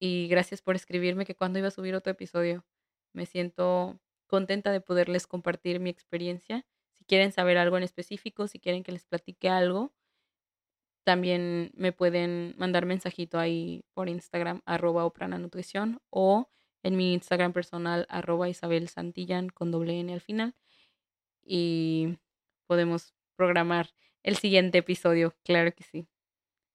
Y 0.00 0.28
gracias 0.28 0.62
por 0.62 0.76
escribirme 0.76 1.26
que 1.26 1.34
cuando 1.34 1.58
iba 1.58 1.68
a 1.68 1.72
subir 1.72 1.94
otro 1.94 2.12
episodio. 2.12 2.64
Me 3.12 3.26
siento 3.26 4.00
contenta 4.26 4.70
de 4.70 4.80
poderles 4.80 5.26
compartir 5.26 5.80
mi 5.80 5.90
experiencia. 5.90 6.66
Si 6.98 7.04
quieren 7.04 7.32
saber 7.32 7.58
algo 7.58 7.76
en 7.76 7.82
específico, 7.82 8.46
si 8.46 8.60
quieren 8.60 8.82
que 8.82 8.92
les 8.92 9.06
platique 9.06 9.48
algo, 9.48 9.92
también 11.04 11.72
me 11.74 11.92
pueden 11.92 12.54
mandar 12.58 12.84
mensajito 12.84 13.38
ahí 13.38 13.82
por 13.94 14.08
Instagram, 14.08 14.60
arroba 14.66 15.06
Oprana 15.06 15.38
Nutrición, 15.38 16.00
o 16.10 16.50
en 16.82 16.96
mi 16.96 17.14
Instagram 17.14 17.52
personal, 17.52 18.06
arroba 18.10 18.48
Isabel 18.48 18.88
Santillan 18.88 19.48
con 19.48 19.70
doble 19.70 19.98
N 19.98 20.12
al 20.12 20.20
final. 20.20 20.54
Y 21.42 22.18
podemos 22.68 23.14
programar 23.36 23.90
el 24.22 24.36
siguiente 24.36 24.78
episodio, 24.78 25.36
claro 25.44 25.74
que 25.74 25.84
sí. 25.84 26.08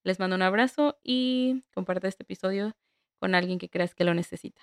Les 0.03 0.19
mando 0.19 0.35
un 0.35 0.41
abrazo 0.43 0.99
y 1.03 1.63
comparte 1.73 2.09
este 2.09 2.23
episodio 2.23 2.75
con 3.19 3.35
alguien 3.35 3.59
que 3.59 3.69
creas 3.69 3.95
que 3.95 4.05
lo 4.05 4.13
necesita. 4.15 4.61